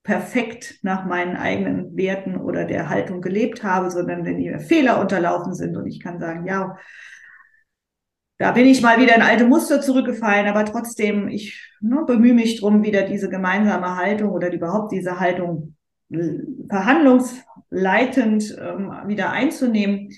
perfekt 0.08 0.80
nach 0.84 1.06
meinen 1.06 1.36
eigenen 1.36 1.98
Werten 1.98 2.38
oder 2.38 2.64
der 2.64 2.88
Haltung 2.88 3.20
gelebt 3.20 3.62
habe, 3.66 3.92
sondern 3.92 4.24
wenn 4.24 4.38
mir 4.38 4.62
Fehler 4.62 5.02
unterlaufen 5.02 5.54
sind 5.54 5.76
und 5.76 5.86
ich 5.86 6.00
kann 6.00 6.18
sagen, 6.18 6.48
ja, 6.48 6.78
da 8.38 8.54
bin 8.54 8.68
ich 8.68 8.82
mal 8.82 9.02
wieder 9.02 9.18
in 9.18 9.22
alte 9.22 9.46
Muster 9.46 9.82
zurückgefallen, 9.82 10.48
aber 10.48 10.64
trotzdem, 10.64 11.28
ich 11.28 11.62
ne, 11.82 12.06
bemühe 12.08 12.34
mich 12.34 12.58
drum, 12.58 12.86
wieder 12.86 13.02
diese 13.02 13.28
gemeinsame 13.28 13.98
Haltung 13.98 14.32
oder 14.32 14.50
überhaupt 14.50 14.94
diese 14.94 15.20
Haltung 15.20 15.76
äh, 16.10 16.40
verhandlungsleitend 16.70 18.58
ähm, 18.62 18.94
wieder 19.08 19.32
einzunehmen. 19.32 20.14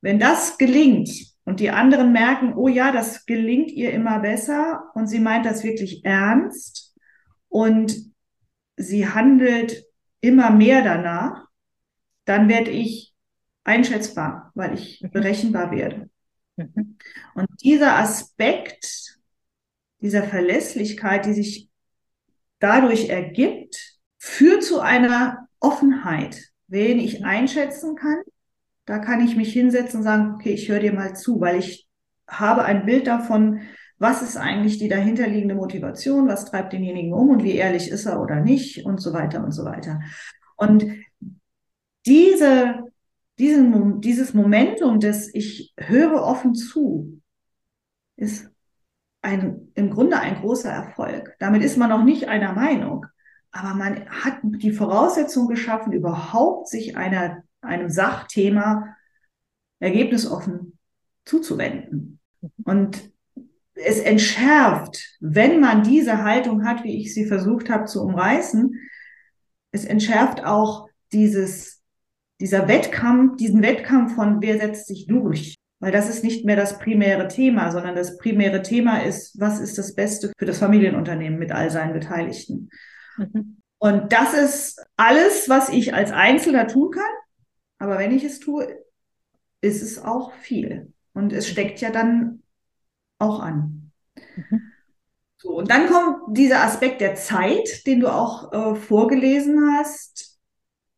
Wenn 0.00 0.18
das 0.18 0.56
gelingt 0.56 1.10
und 1.44 1.60
die 1.60 1.68
anderen 1.68 2.12
merken, 2.12 2.54
oh 2.54 2.68
ja, 2.68 2.90
das 2.90 3.26
gelingt 3.26 3.70
ihr 3.70 3.92
immer 3.92 4.20
besser 4.20 4.84
und 4.94 5.08
sie 5.08 5.20
meint 5.20 5.44
das 5.44 5.62
wirklich 5.62 6.06
ernst 6.06 6.96
und 7.50 8.09
sie 8.80 9.08
handelt 9.08 9.84
immer 10.20 10.50
mehr 10.50 10.82
danach, 10.82 11.46
dann 12.24 12.48
werde 12.48 12.70
ich 12.70 13.14
einschätzbar, 13.64 14.50
weil 14.54 14.74
ich 14.74 15.00
mhm. 15.02 15.10
berechenbar 15.10 15.70
werde. 15.70 16.10
Mhm. 16.56 16.96
Und 17.34 17.48
dieser 17.62 17.98
Aspekt 17.98 19.18
dieser 20.00 20.22
Verlässlichkeit, 20.22 21.26
die 21.26 21.34
sich 21.34 21.68
dadurch 22.58 23.10
ergibt, 23.10 23.98
führt 24.18 24.64
zu 24.64 24.80
einer 24.80 25.48
Offenheit. 25.60 26.42
Wen 26.68 26.98
ich 26.98 27.20
mhm. 27.20 27.26
einschätzen 27.26 27.96
kann, 27.96 28.22
da 28.86 28.98
kann 28.98 29.24
ich 29.24 29.36
mich 29.36 29.52
hinsetzen 29.52 29.98
und 30.00 30.04
sagen, 30.04 30.34
okay, 30.34 30.52
ich 30.52 30.68
höre 30.68 30.80
dir 30.80 30.92
mal 30.92 31.14
zu, 31.14 31.40
weil 31.40 31.58
ich 31.58 31.86
habe 32.26 32.64
ein 32.64 32.86
Bild 32.86 33.06
davon, 33.06 33.62
was 34.00 34.22
ist 34.22 34.38
eigentlich 34.38 34.78
die 34.78 34.88
dahinterliegende 34.88 35.54
Motivation, 35.54 36.26
was 36.26 36.46
treibt 36.46 36.72
denjenigen 36.72 37.12
um 37.12 37.28
und 37.28 37.44
wie 37.44 37.54
ehrlich 37.54 37.90
ist 37.90 38.06
er 38.06 38.20
oder 38.20 38.40
nicht 38.40 38.86
und 38.86 38.98
so 38.98 39.12
weiter 39.12 39.44
und 39.44 39.52
so 39.52 39.66
weiter. 39.66 40.00
Und 40.56 40.86
diese, 42.06 42.90
diesen, 43.38 44.00
dieses 44.00 44.32
Momentum 44.32 45.00
des 45.00 45.32
Ich 45.34 45.74
höre 45.76 46.22
offen 46.22 46.54
zu, 46.54 47.20
ist 48.16 48.50
ein, 49.20 49.70
im 49.74 49.90
Grunde 49.90 50.18
ein 50.18 50.36
großer 50.36 50.70
Erfolg. 50.70 51.36
Damit 51.38 51.62
ist 51.62 51.76
man 51.76 51.90
noch 51.90 52.02
nicht 52.02 52.26
einer 52.26 52.54
Meinung, 52.54 53.04
aber 53.52 53.74
man 53.74 54.08
hat 54.08 54.38
die 54.42 54.72
Voraussetzung 54.72 55.46
geschaffen, 55.46 55.92
überhaupt 55.92 56.68
sich 56.68 56.96
einer, 56.96 57.42
einem 57.60 57.90
Sachthema 57.90 58.96
ergebnisoffen 59.78 60.78
zuzuwenden. 61.26 62.18
Und 62.64 63.12
es 63.84 64.00
entschärft, 64.00 65.16
wenn 65.20 65.60
man 65.60 65.82
diese 65.82 66.22
Haltung 66.22 66.64
hat, 66.64 66.84
wie 66.84 67.00
ich 67.00 67.14
sie 67.14 67.26
versucht 67.26 67.70
habe 67.70 67.84
zu 67.84 68.02
umreißen, 68.02 68.74
es 69.72 69.84
entschärft 69.84 70.44
auch 70.44 70.88
dieses, 71.12 71.82
dieser 72.40 72.68
Wettkampf, 72.68 73.36
diesen 73.36 73.62
Wettkampf 73.62 74.14
von 74.14 74.40
wer 74.42 74.58
setzt 74.58 74.86
sich 74.86 75.06
durch. 75.06 75.56
Weil 75.78 75.92
das 75.92 76.10
ist 76.10 76.22
nicht 76.22 76.44
mehr 76.44 76.56
das 76.56 76.78
primäre 76.78 77.28
Thema, 77.28 77.70
sondern 77.70 77.94
das 77.94 78.18
primäre 78.18 78.62
Thema 78.62 79.02
ist, 79.02 79.40
was 79.40 79.60
ist 79.60 79.78
das 79.78 79.94
Beste 79.94 80.30
für 80.38 80.44
das 80.44 80.58
Familienunternehmen 80.58 81.38
mit 81.38 81.52
all 81.52 81.70
seinen 81.70 81.94
Beteiligten. 81.94 82.68
Mhm. 83.16 83.56
Und 83.78 84.12
das 84.12 84.34
ist 84.34 84.84
alles, 84.96 85.48
was 85.48 85.70
ich 85.70 85.94
als 85.94 86.12
Einzelner 86.12 86.68
tun 86.68 86.90
kann. 86.90 87.02
Aber 87.78 87.98
wenn 87.98 88.12
ich 88.12 88.24
es 88.24 88.38
tue, 88.38 88.68
ist 89.62 89.82
es 89.82 90.04
auch 90.04 90.34
viel. 90.34 90.92
Und 91.14 91.32
es 91.32 91.48
steckt 91.48 91.80
ja 91.80 91.90
dann 91.90 92.39
auch 93.20 93.40
an. 93.40 93.92
Mhm. 94.36 94.62
So, 95.36 95.56
und 95.56 95.70
dann 95.70 95.88
kommt 95.88 96.36
dieser 96.36 96.62
Aspekt 96.62 97.00
der 97.00 97.14
Zeit, 97.14 97.86
den 97.86 98.00
du 98.00 98.08
auch 98.08 98.52
äh, 98.52 98.74
vorgelesen 98.74 99.74
hast. 99.74 100.38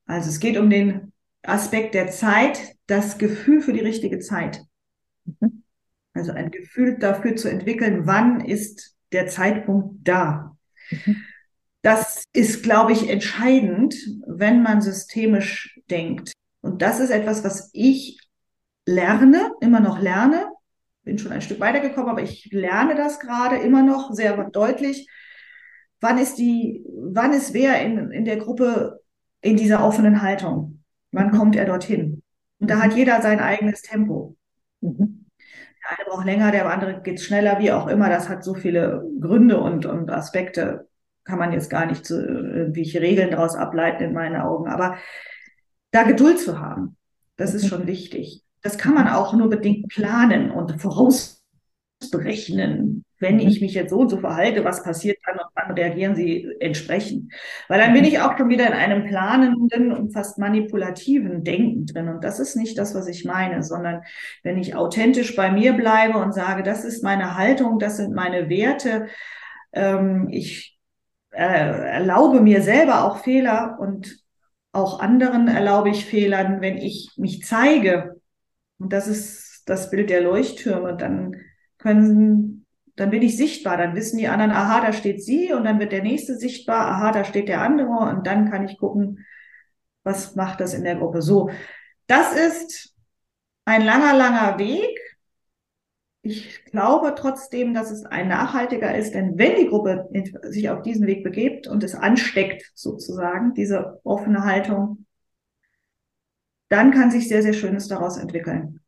Also 0.06 0.30
es 0.30 0.40
geht 0.40 0.56
um 0.56 0.68
den 0.68 1.12
Aspekt 1.42 1.94
der 1.94 2.08
Zeit, 2.08 2.76
das 2.86 3.18
Gefühl 3.18 3.60
für 3.60 3.72
die 3.72 3.80
richtige 3.80 4.18
Zeit. 4.18 4.62
Mhm. 5.24 5.62
Also 6.12 6.32
ein 6.32 6.50
Gefühl 6.50 6.98
dafür 6.98 7.36
zu 7.36 7.48
entwickeln, 7.48 8.06
wann 8.06 8.40
ist 8.40 8.96
der 9.12 9.28
Zeitpunkt 9.28 10.06
da. 10.06 10.56
Mhm. 10.90 11.16
Das 11.82 12.24
ist, 12.32 12.62
glaube 12.62 12.92
ich, 12.92 13.08
entscheidend, 13.08 13.94
wenn 14.26 14.62
man 14.62 14.82
systemisch 14.82 15.80
denkt. 15.90 16.32
Und 16.60 16.80
das 16.80 17.00
ist 17.00 17.10
etwas, 17.10 17.42
was 17.42 17.70
ich 17.72 18.20
lerne, 18.86 19.52
immer 19.60 19.80
noch 19.80 20.00
lerne. 20.00 20.51
Bin 21.04 21.18
schon 21.18 21.32
ein 21.32 21.42
Stück 21.42 21.60
weitergekommen, 21.60 22.10
aber 22.10 22.22
ich 22.22 22.48
lerne 22.52 22.94
das 22.94 23.18
gerade 23.18 23.56
immer 23.56 23.82
noch 23.82 24.12
sehr 24.12 24.36
deutlich. 24.50 25.08
Wann 26.00 26.18
ist 26.18 26.36
die, 26.36 26.84
wann 26.86 27.32
ist 27.32 27.54
wer 27.54 27.80
in, 27.82 28.10
in 28.10 28.24
der 28.24 28.36
Gruppe 28.36 29.00
in 29.40 29.56
dieser 29.56 29.84
offenen 29.84 30.22
Haltung? 30.22 30.82
Wann 31.10 31.28
mhm. 31.28 31.32
kommt 31.32 31.56
er 31.56 31.64
dorthin? 31.64 32.22
Und 32.58 32.70
da 32.70 32.80
hat 32.80 32.94
jeder 32.94 33.20
sein 33.22 33.40
eigenes 33.40 33.82
Tempo. 33.82 34.36
Mhm. 34.80 35.26
Der 35.82 35.98
eine 35.98 36.08
braucht 36.08 36.26
länger, 36.26 36.52
der 36.52 36.70
andere 36.70 37.02
geht 37.02 37.20
schneller, 37.20 37.58
wie 37.58 37.72
auch 37.72 37.88
immer. 37.88 38.08
Das 38.08 38.28
hat 38.28 38.44
so 38.44 38.54
viele 38.54 39.04
Gründe 39.20 39.60
und, 39.60 39.86
und 39.86 40.10
Aspekte. 40.10 40.88
Kann 41.24 41.38
man 41.38 41.52
jetzt 41.52 41.70
gar 41.70 41.86
nicht 41.86 42.06
so 42.06 42.18
irgendwelche 42.18 43.00
Regeln 43.00 43.30
daraus 43.30 43.54
ableiten 43.54 44.02
in 44.02 44.12
meinen 44.12 44.36
Augen. 44.36 44.68
Aber 44.68 44.96
da 45.90 46.04
Geduld 46.04 46.38
zu 46.38 46.60
haben, 46.60 46.96
das 47.36 47.54
ist 47.54 47.64
mhm. 47.64 47.68
schon 47.68 47.86
wichtig. 47.86 48.42
Das 48.62 48.78
kann 48.78 48.94
man 48.94 49.08
auch 49.08 49.34
nur 49.34 49.50
bedingt 49.50 49.88
planen 49.88 50.50
und 50.50 50.80
vorausberechnen. 50.80 53.04
Wenn 53.18 53.38
ich 53.38 53.60
mich 53.60 53.74
jetzt 53.74 53.90
so 53.90 53.98
und 54.00 54.08
so 54.08 54.16
verhalte, 54.18 54.64
was 54.64 54.82
passiert 54.82 55.18
dann 55.24 55.38
und 55.38 55.46
wann 55.54 55.76
reagieren 55.76 56.16
sie 56.16 56.48
entsprechend? 56.58 57.32
Weil 57.68 57.80
dann 57.80 57.92
bin 57.92 58.04
ich 58.04 58.20
auch 58.20 58.36
schon 58.36 58.48
wieder 58.48 58.66
in 58.66 58.72
einem 58.72 59.06
planenden 59.06 59.92
und 59.92 60.12
fast 60.12 60.38
manipulativen 60.38 61.44
Denken 61.44 61.86
drin. 61.86 62.08
Und 62.08 62.24
das 62.24 62.40
ist 62.40 62.56
nicht 62.56 62.76
das, 62.78 62.96
was 62.96 63.06
ich 63.06 63.24
meine, 63.24 63.62
sondern 63.62 64.02
wenn 64.42 64.58
ich 64.58 64.74
authentisch 64.74 65.36
bei 65.36 65.52
mir 65.52 65.74
bleibe 65.74 66.18
und 66.18 66.34
sage, 66.34 66.64
das 66.64 66.84
ist 66.84 67.04
meine 67.04 67.36
Haltung, 67.36 67.78
das 67.78 67.98
sind 67.98 68.12
meine 68.12 68.48
Werte, 68.48 69.06
ähm, 69.72 70.28
ich 70.30 70.78
äh, 71.30 71.42
erlaube 71.42 72.40
mir 72.40 72.62
selber 72.62 73.04
auch 73.04 73.18
Fehler 73.18 73.78
und 73.80 74.18
auch 74.72 75.00
anderen 75.00 75.48
erlaube 75.48 75.90
ich 75.90 76.04
Fehlern, 76.04 76.60
wenn 76.60 76.78
ich 76.78 77.10
mich 77.16 77.44
zeige. 77.44 78.20
Und 78.82 78.92
das 78.92 79.06
ist 79.06 79.62
das 79.66 79.90
Bild 79.90 80.10
der 80.10 80.22
Leuchttürme. 80.22 80.96
Dann 80.96 81.36
können, 81.78 82.66
dann 82.96 83.10
bin 83.10 83.22
ich 83.22 83.36
sichtbar. 83.36 83.76
Dann 83.76 83.94
wissen 83.94 84.18
die 84.18 84.26
anderen, 84.26 84.50
aha, 84.50 84.80
da 84.80 84.92
steht 84.92 85.22
sie 85.22 85.52
und 85.52 85.62
dann 85.62 85.78
wird 85.78 85.92
der 85.92 86.02
nächste 86.02 86.36
sichtbar. 86.36 86.88
Aha, 86.88 87.12
da 87.12 87.24
steht 87.24 87.48
der 87.48 87.62
andere 87.62 87.92
und 87.92 88.26
dann 88.26 88.50
kann 88.50 88.66
ich 88.66 88.78
gucken, 88.78 89.24
was 90.02 90.34
macht 90.34 90.60
das 90.60 90.74
in 90.74 90.82
der 90.82 90.96
Gruppe. 90.96 91.22
So. 91.22 91.50
Das 92.08 92.34
ist 92.34 92.96
ein 93.66 93.84
langer, 93.84 94.14
langer 94.16 94.58
Weg. 94.58 94.98
Ich 96.22 96.64
glaube 96.64 97.14
trotzdem, 97.16 97.74
dass 97.74 97.92
es 97.92 98.04
ein 98.04 98.26
nachhaltiger 98.26 98.96
ist, 98.96 99.14
denn 99.14 99.38
wenn 99.38 99.56
die 99.56 99.68
Gruppe 99.68 100.08
sich 100.50 100.70
auf 100.70 100.82
diesen 100.82 101.06
Weg 101.06 101.22
begibt 101.22 101.68
und 101.68 101.84
es 101.84 101.94
ansteckt, 101.94 102.72
sozusagen, 102.74 103.54
diese 103.54 104.00
offene 104.02 104.44
Haltung, 104.44 105.06
dann 106.72 106.90
kann 106.90 107.10
sich 107.10 107.28
sehr, 107.28 107.42
sehr 107.42 107.52
Schönes 107.52 107.88
daraus 107.88 108.16
entwickeln. 108.16 108.80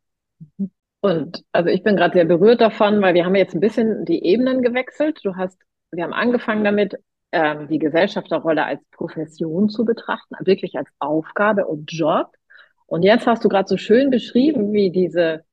Und 1.01 1.43
also 1.51 1.69
ich 1.69 1.83
bin 1.83 1.95
gerade 1.95 2.13
sehr 2.13 2.25
berührt 2.25 2.61
davon, 2.61 3.01
weil 3.01 3.13
wir 3.13 3.25
haben 3.25 3.35
jetzt 3.35 3.53
ein 3.53 3.59
bisschen 3.59 4.05
die 4.05 4.23
Ebenen 4.23 4.61
gewechselt. 4.61 5.19
Du 5.23 5.35
hast, 5.35 5.57
wir 5.91 6.03
haben 6.03 6.13
angefangen 6.13 6.63
damit, 6.63 6.95
ähm, 7.31 7.67
die 7.67 7.79
Gesellschafterrolle 7.79 8.65
als 8.65 8.81
Profession 8.91 9.69
zu 9.69 9.85
betrachten, 9.85 10.35
wirklich 10.39 10.77
als 10.77 10.89
Aufgabe 10.99 11.67
und 11.67 11.91
Job. 11.91 12.31
Und 12.87 13.03
jetzt 13.03 13.27
hast 13.27 13.43
du 13.45 13.49
gerade 13.49 13.67
so 13.67 13.77
schön 13.77 14.09
beschrieben, 14.09 14.73
wie 14.73 14.91
diese 14.91 15.43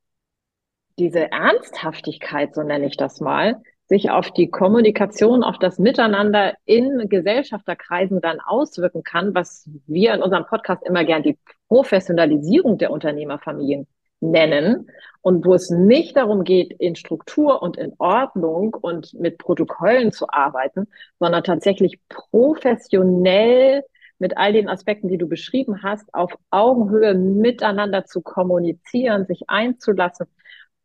diese 0.98 1.30
Ernsthaftigkeit, 1.30 2.54
so 2.54 2.62
nenne 2.62 2.86
ich 2.86 2.96
das 2.96 3.20
mal, 3.20 3.62
sich 3.88 4.10
auf 4.10 4.30
die 4.30 4.48
Kommunikation, 4.48 5.42
auf 5.42 5.58
das 5.58 5.78
Miteinander 5.78 6.54
in 6.64 7.08
Gesellschafterkreisen 7.08 8.20
dann 8.20 8.40
auswirken 8.40 9.02
kann, 9.02 9.34
was 9.34 9.68
wir 9.86 10.14
in 10.14 10.22
unserem 10.22 10.46
Podcast 10.46 10.82
immer 10.86 11.04
gern 11.04 11.22
die 11.22 11.38
Professionalisierung 11.68 12.78
der 12.78 12.90
Unternehmerfamilien 12.90 13.86
nennen 14.20 14.88
und 15.20 15.44
wo 15.44 15.54
es 15.54 15.68
nicht 15.70 16.16
darum 16.16 16.44
geht, 16.44 16.72
in 16.72 16.96
Struktur 16.96 17.60
und 17.62 17.76
in 17.76 17.92
Ordnung 17.98 18.74
und 18.74 19.14
mit 19.14 19.38
Protokollen 19.38 20.12
zu 20.12 20.28
arbeiten, 20.28 20.86
sondern 21.18 21.44
tatsächlich 21.44 21.98
professionell 22.08 23.82
mit 24.18 24.36
all 24.36 24.52
den 24.52 24.68
Aspekten, 24.68 25.08
die 25.08 25.18
du 25.18 25.28
beschrieben 25.28 25.82
hast, 25.82 26.14
auf 26.14 26.32
Augenhöhe 26.50 27.14
miteinander 27.14 28.04
zu 28.04 28.22
kommunizieren, 28.22 29.26
sich 29.26 29.42
einzulassen 29.48 30.28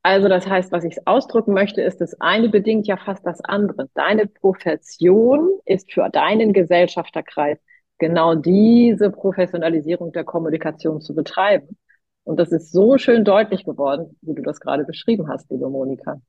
also 0.07 0.29
das 0.29 0.47
heißt, 0.47 0.71
was 0.71 0.85
ich 0.85 1.05
ausdrücken 1.05 1.51
möchte, 1.51 1.81
ist, 1.81 1.99
das 1.99 2.21
eine 2.21 2.47
bedingt 2.47 2.87
ja 2.87 2.95
fast 2.95 3.25
das 3.25 3.41
andere. 3.41 3.89
Deine 3.93 4.25
Profession 4.25 5.59
ist 5.65 5.91
für 5.91 6.07
deinen 6.09 6.53
Gesellschafterkreis 6.53 7.57
genau 7.97 8.33
diese 8.33 9.09
Professionalisierung 9.11 10.13
der 10.13 10.23
Kommunikation 10.23 11.01
zu 11.01 11.13
betreiben. 11.13 11.77
Und 12.23 12.39
das 12.39 12.53
ist 12.53 12.71
so 12.71 12.97
schön 12.97 13.25
deutlich 13.25 13.65
geworden, 13.65 14.17
wie 14.21 14.33
du 14.33 14.43
das 14.43 14.61
gerade 14.61 14.85
beschrieben 14.85 15.27
hast, 15.27 15.51
liebe 15.51 15.69
Monika. 15.69 16.21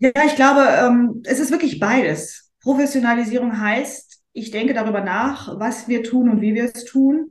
Ja, 0.00 0.10
ich 0.26 0.34
glaube, 0.34 0.66
ähm, 0.82 1.22
es 1.24 1.38
ist 1.38 1.52
wirklich 1.52 1.78
beides. 1.78 2.50
Professionalisierung 2.62 3.60
heißt, 3.60 4.24
ich 4.32 4.50
denke 4.50 4.74
darüber 4.74 5.02
nach, 5.02 5.56
was 5.60 5.86
wir 5.86 6.02
tun 6.02 6.28
und 6.30 6.40
wie 6.40 6.54
wir 6.56 6.64
es 6.64 6.84
tun. 6.84 7.30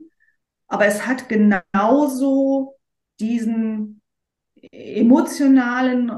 Aber 0.66 0.86
es 0.86 1.06
hat 1.06 1.28
genauso 1.28 2.74
diesen 3.20 3.97
emotionalen, 4.70 6.12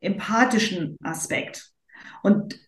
empathischen 0.00 0.98
Aspekt. 1.02 1.70
Und 2.22 2.58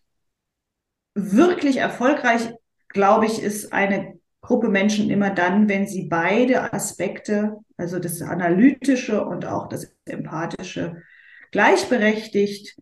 wirklich 1.13 1.77
erfolgreich, 1.77 2.49
glaube 2.89 3.25
ich, 3.25 3.41
ist 3.41 3.73
eine 3.73 4.19
Gruppe 4.41 4.69
Menschen 4.69 5.09
immer 5.09 5.29
dann, 5.29 5.67
wenn 5.67 5.87
sie 5.87 6.07
beide 6.07 6.71
Aspekte, 6.73 7.57
also 7.75 7.99
das 7.99 8.21
Analytische 8.21 9.25
und 9.25 9.45
auch 9.45 9.67
das 9.67 9.95
Empathische, 10.05 11.01
gleichberechtigt 11.51 12.77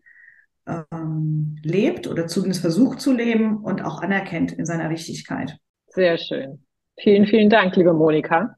ähm, 0.67 1.57
lebt 1.63 2.07
oder 2.07 2.27
zumindest 2.27 2.61
versucht 2.61 3.01
zu 3.01 3.13
leben 3.13 3.63
und 3.63 3.83
auch 3.83 4.01
anerkennt 4.01 4.51
in 4.51 4.65
seiner 4.65 4.89
Wichtigkeit. 4.89 5.57
Sehr 5.87 6.17
schön. 6.17 6.65
Vielen, 6.99 7.25
vielen 7.25 7.49
Dank, 7.49 7.75
liebe 7.75 7.93
Monika. 7.93 8.57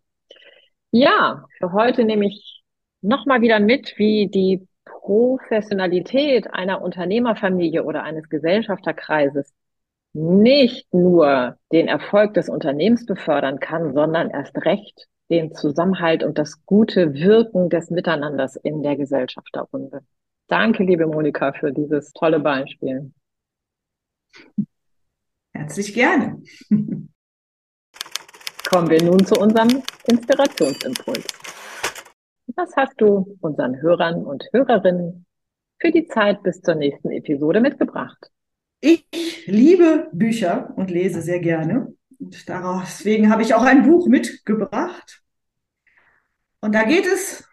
Ja, 0.91 1.45
für 1.57 1.71
heute 1.73 2.03
nehme 2.03 2.27
ich 2.27 2.56
nochmal 3.01 3.41
wieder 3.41 3.59
mit, 3.59 3.97
wie 3.97 4.27
die 4.27 4.67
Professionalität 4.85 6.53
einer 6.53 6.81
Unternehmerfamilie 6.81 7.83
oder 7.83 8.03
eines 8.03 8.29
Gesellschafterkreises 8.29 9.53
nicht 10.13 10.91
nur 10.93 11.57
den 11.71 11.87
Erfolg 11.87 12.33
des 12.33 12.49
Unternehmens 12.49 13.05
befördern 13.05 13.59
kann, 13.59 13.93
sondern 13.93 14.29
erst 14.29 14.57
recht 14.65 15.07
den 15.29 15.53
Zusammenhalt 15.53 16.23
und 16.23 16.37
das 16.37 16.65
gute 16.65 17.13
Wirken 17.13 17.69
des 17.69 17.89
Miteinanders 17.89 18.55
in 18.55 18.81
der 18.81 18.95
Gesellschafterrunde. 18.95 20.01
Danke, 20.47 20.83
liebe 20.83 21.05
Monika, 21.05 21.51
für 21.51 21.73
dieses 21.73 22.13
tolle 22.13 22.39
Beispiel. 22.39 23.11
Herzlich 25.53 25.93
gerne. 25.93 26.41
Kommen 28.69 28.89
wir 28.89 29.03
nun 29.03 29.25
zu 29.25 29.35
unserem 29.35 29.81
Inspirationsimpuls. 30.07 31.36
Was 32.55 32.75
hast 32.75 32.93
du 32.97 33.37
unseren 33.41 33.81
Hörern 33.81 34.25
und 34.25 34.45
Hörerinnen 34.53 35.25
für 35.79 35.91
die 35.91 36.07
Zeit 36.07 36.43
bis 36.43 36.61
zur 36.61 36.75
nächsten 36.75 37.11
Episode 37.11 37.59
mitgebracht? 37.59 38.31
Ich 38.79 39.05
liebe 39.47 40.09
Bücher 40.13 40.73
und 40.75 40.89
lese 40.89 41.21
sehr 41.21 41.39
gerne. 41.39 41.93
Und 42.19 42.47
deswegen 42.47 43.29
habe 43.29 43.41
ich 43.41 43.53
auch 43.53 43.63
ein 43.63 43.83
Buch 43.83 44.07
mitgebracht. 44.07 45.21
Und 46.61 46.73
da 46.73 46.83
geht 46.83 47.05
es 47.05 47.47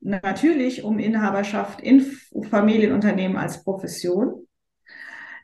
natürlich 0.00 0.84
um 0.84 0.98
Inhaberschaft 0.98 1.80
in 1.80 2.02
Familienunternehmen 2.50 3.36
als 3.36 3.64
Profession. 3.64 4.46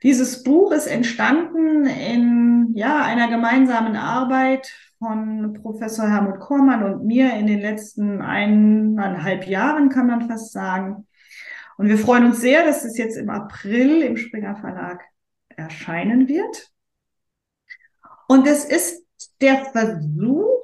Dieses 0.03 0.43
Buch 0.43 0.73
ist 0.73 0.87
entstanden 0.87 1.87
in 1.87 2.73
ja, 2.75 3.03
einer 3.03 3.29
gemeinsamen 3.29 3.97
Arbeit 3.97 4.73
von 4.99 5.55
Professor 5.63 6.09
Helmut 6.09 6.41
Kormann 6.41 6.85
und 6.85 7.05
mir 7.05 7.35
in 7.35 7.47
den 7.47 7.61
letzten 7.61 8.21
eineinhalb 8.21 9.47
Jahren, 9.47 9.89
kann 9.89 10.07
man 10.07 10.29
fast 10.29 10.53
sagen. 10.53 11.07
Und 11.77 11.89
wir 11.89 11.99
freuen 11.99 12.27
uns 12.27 12.41
sehr, 12.41 12.65
dass 12.65 12.85
es 12.85 12.99
jetzt 12.99 13.17
im 13.17 13.31
April 13.31 14.03
im 14.03 14.17
Springer 14.17 14.57
Verlag 14.57 15.05
erscheinen 15.49 16.29
wird. 16.29 16.71
Und 18.29 18.47
es 18.47 18.65
ist 18.65 19.05
der 19.41 19.65
Versuch, 19.67 20.63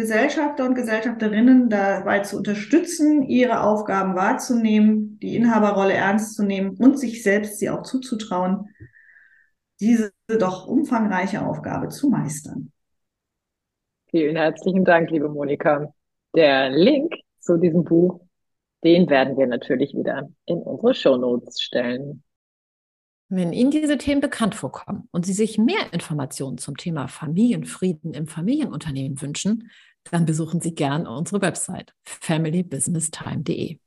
Gesellschafter 0.00 0.64
und 0.64 0.74
Gesellschafterinnen 0.76 1.68
dabei 1.68 2.20
zu 2.20 2.38
unterstützen, 2.38 3.22
ihre 3.22 3.60
Aufgaben 3.60 4.14
wahrzunehmen, 4.14 5.18
die 5.18 5.36
Inhaberrolle 5.36 5.92
ernst 5.92 6.36
zu 6.36 6.42
nehmen 6.42 6.70
und 6.78 6.98
sich 6.98 7.22
selbst 7.22 7.58
sie 7.58 7.68
auch 7.68 7.82
zuzutrauen, 7.82 8.70
diese 9.78 10.12
doch 10.26 10.66
umfangreiche 10.66 11.44
Aufgabe 11.44 11.90
zu 11.90 12.08
meistern. 12.08 12.72
Vielen 14.10 14.36
herzlichen 14.36 14.86
Dank, 14.86 15.10
liebe 15.10 15.28
Monika. 15.28 15.92
Der 16.34 16.70
Link 16.70 17.12
zu 17.38 17.58
diesem 17.58 17.84
Buch, 17.84 18.22
den 18.82 19.10
werden 19.10 19.36
wir 19.36 19.46
natürlich 19.46 19.94
wieder 19.94 20.30
in 20.46 20.58
unsere 20.58 20.94
Shownotes 20.94 21.60
stellen. 21.60 22.24
Wenn 23.32 23.52
Ihnen 23.52 23.70
diese 23.70 23.96
Themen 23.96 24.20
bekannt 24.20 24.56
vorkommen 24.56 25.08
und 25.12 25.24
Sie 25.24 25.32
sich 25.32 25.56
mehr 25.56 25.92
Informationen 25.92 26.58
zum 26.58 26.76
Thema 26.76 27.06
Familienfrieden 27.06 28.12
im 28.12 28.26
Familienunternehmen 28.26 29.22
wünschen, 29.22 29.70
dann 30.04 30.26
besuchen 30.26 30.60
Sie 30.60 30.74
gern 30.74 31.06
unsere 31.06 31.42
Website 31.42 31.94
familybusinesstime.de. 32.04 33.78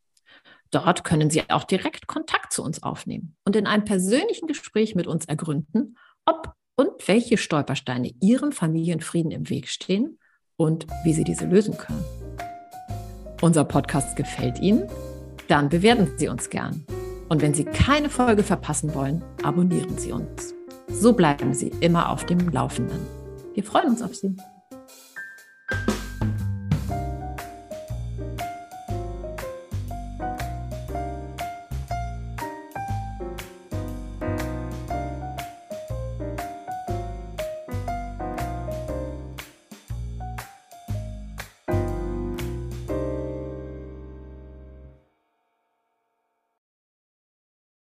Dort 0.72 1.04
können 1.04 1.30
Sie 1.30 1.50
auch 1.50 1.66
direkt 1.66 2.08
Kontakt 2.08 2.52
zu 2.52 2.64
uns 2.64 2.82
aufnehmen 2.82 3.36
und 3.46 3.56
in 3.56 3.68
einem 3.68 3.86
persönlichen 3.86 4.48
Gespräch 4.48 4.96
mit 4.96 5.08
uns 5.08 5.26
ergründen, 5.26 5.98
ob 6.26 6.54
und 6.76 7.08
welche 7.08 7.38
Stolpersteine 7.38 8.12
Ihrem 8.20 8.52
Familienfrieden 8.52 9.32
im 9.32 9.50
Weg 9.50 9.68
stehen 9.68 10.18
und 10.58 10.88
wie 11.04 11.14
Sie 11.14 11.24
diese 11.24 11.46
lösen 11.46 11.78
können. 11.78 12.04
Unser 13.42 13.66
Podcast 13.66 14.16
gefällt 14.16 14.60
Ihnen? 14.60 14.88
Dann 15.48 15.70
bewerten 15.70 16.18
Sie 16.18 16.30
uns 16.30 16.50
gern. 16.50 16.86
Und 17.30 17.42
wenn 17.42 17.54
Sie 17.54 17.66
keine 17.66 18.10
Folge 18.10 18.44
verpassen 18.44 18.96
wollen, 18.96 19.24
abonnieren 19.44 19.98
Sie 19.98 20.12
uns. 20.12 20.54
So 20.90 21.14
bleiben 21.14 21.54
Sie 21.54 21.68
immer 21.82 22.10
auf 22.10 22.26
dem 22.26 22.50
Laufenden. 22.50 23.00
Wir 23.54 23.64
freuen 23.64 23.90
uns 23.90 24.02
auf 24.02 24.16
Sie. 24.16 24.36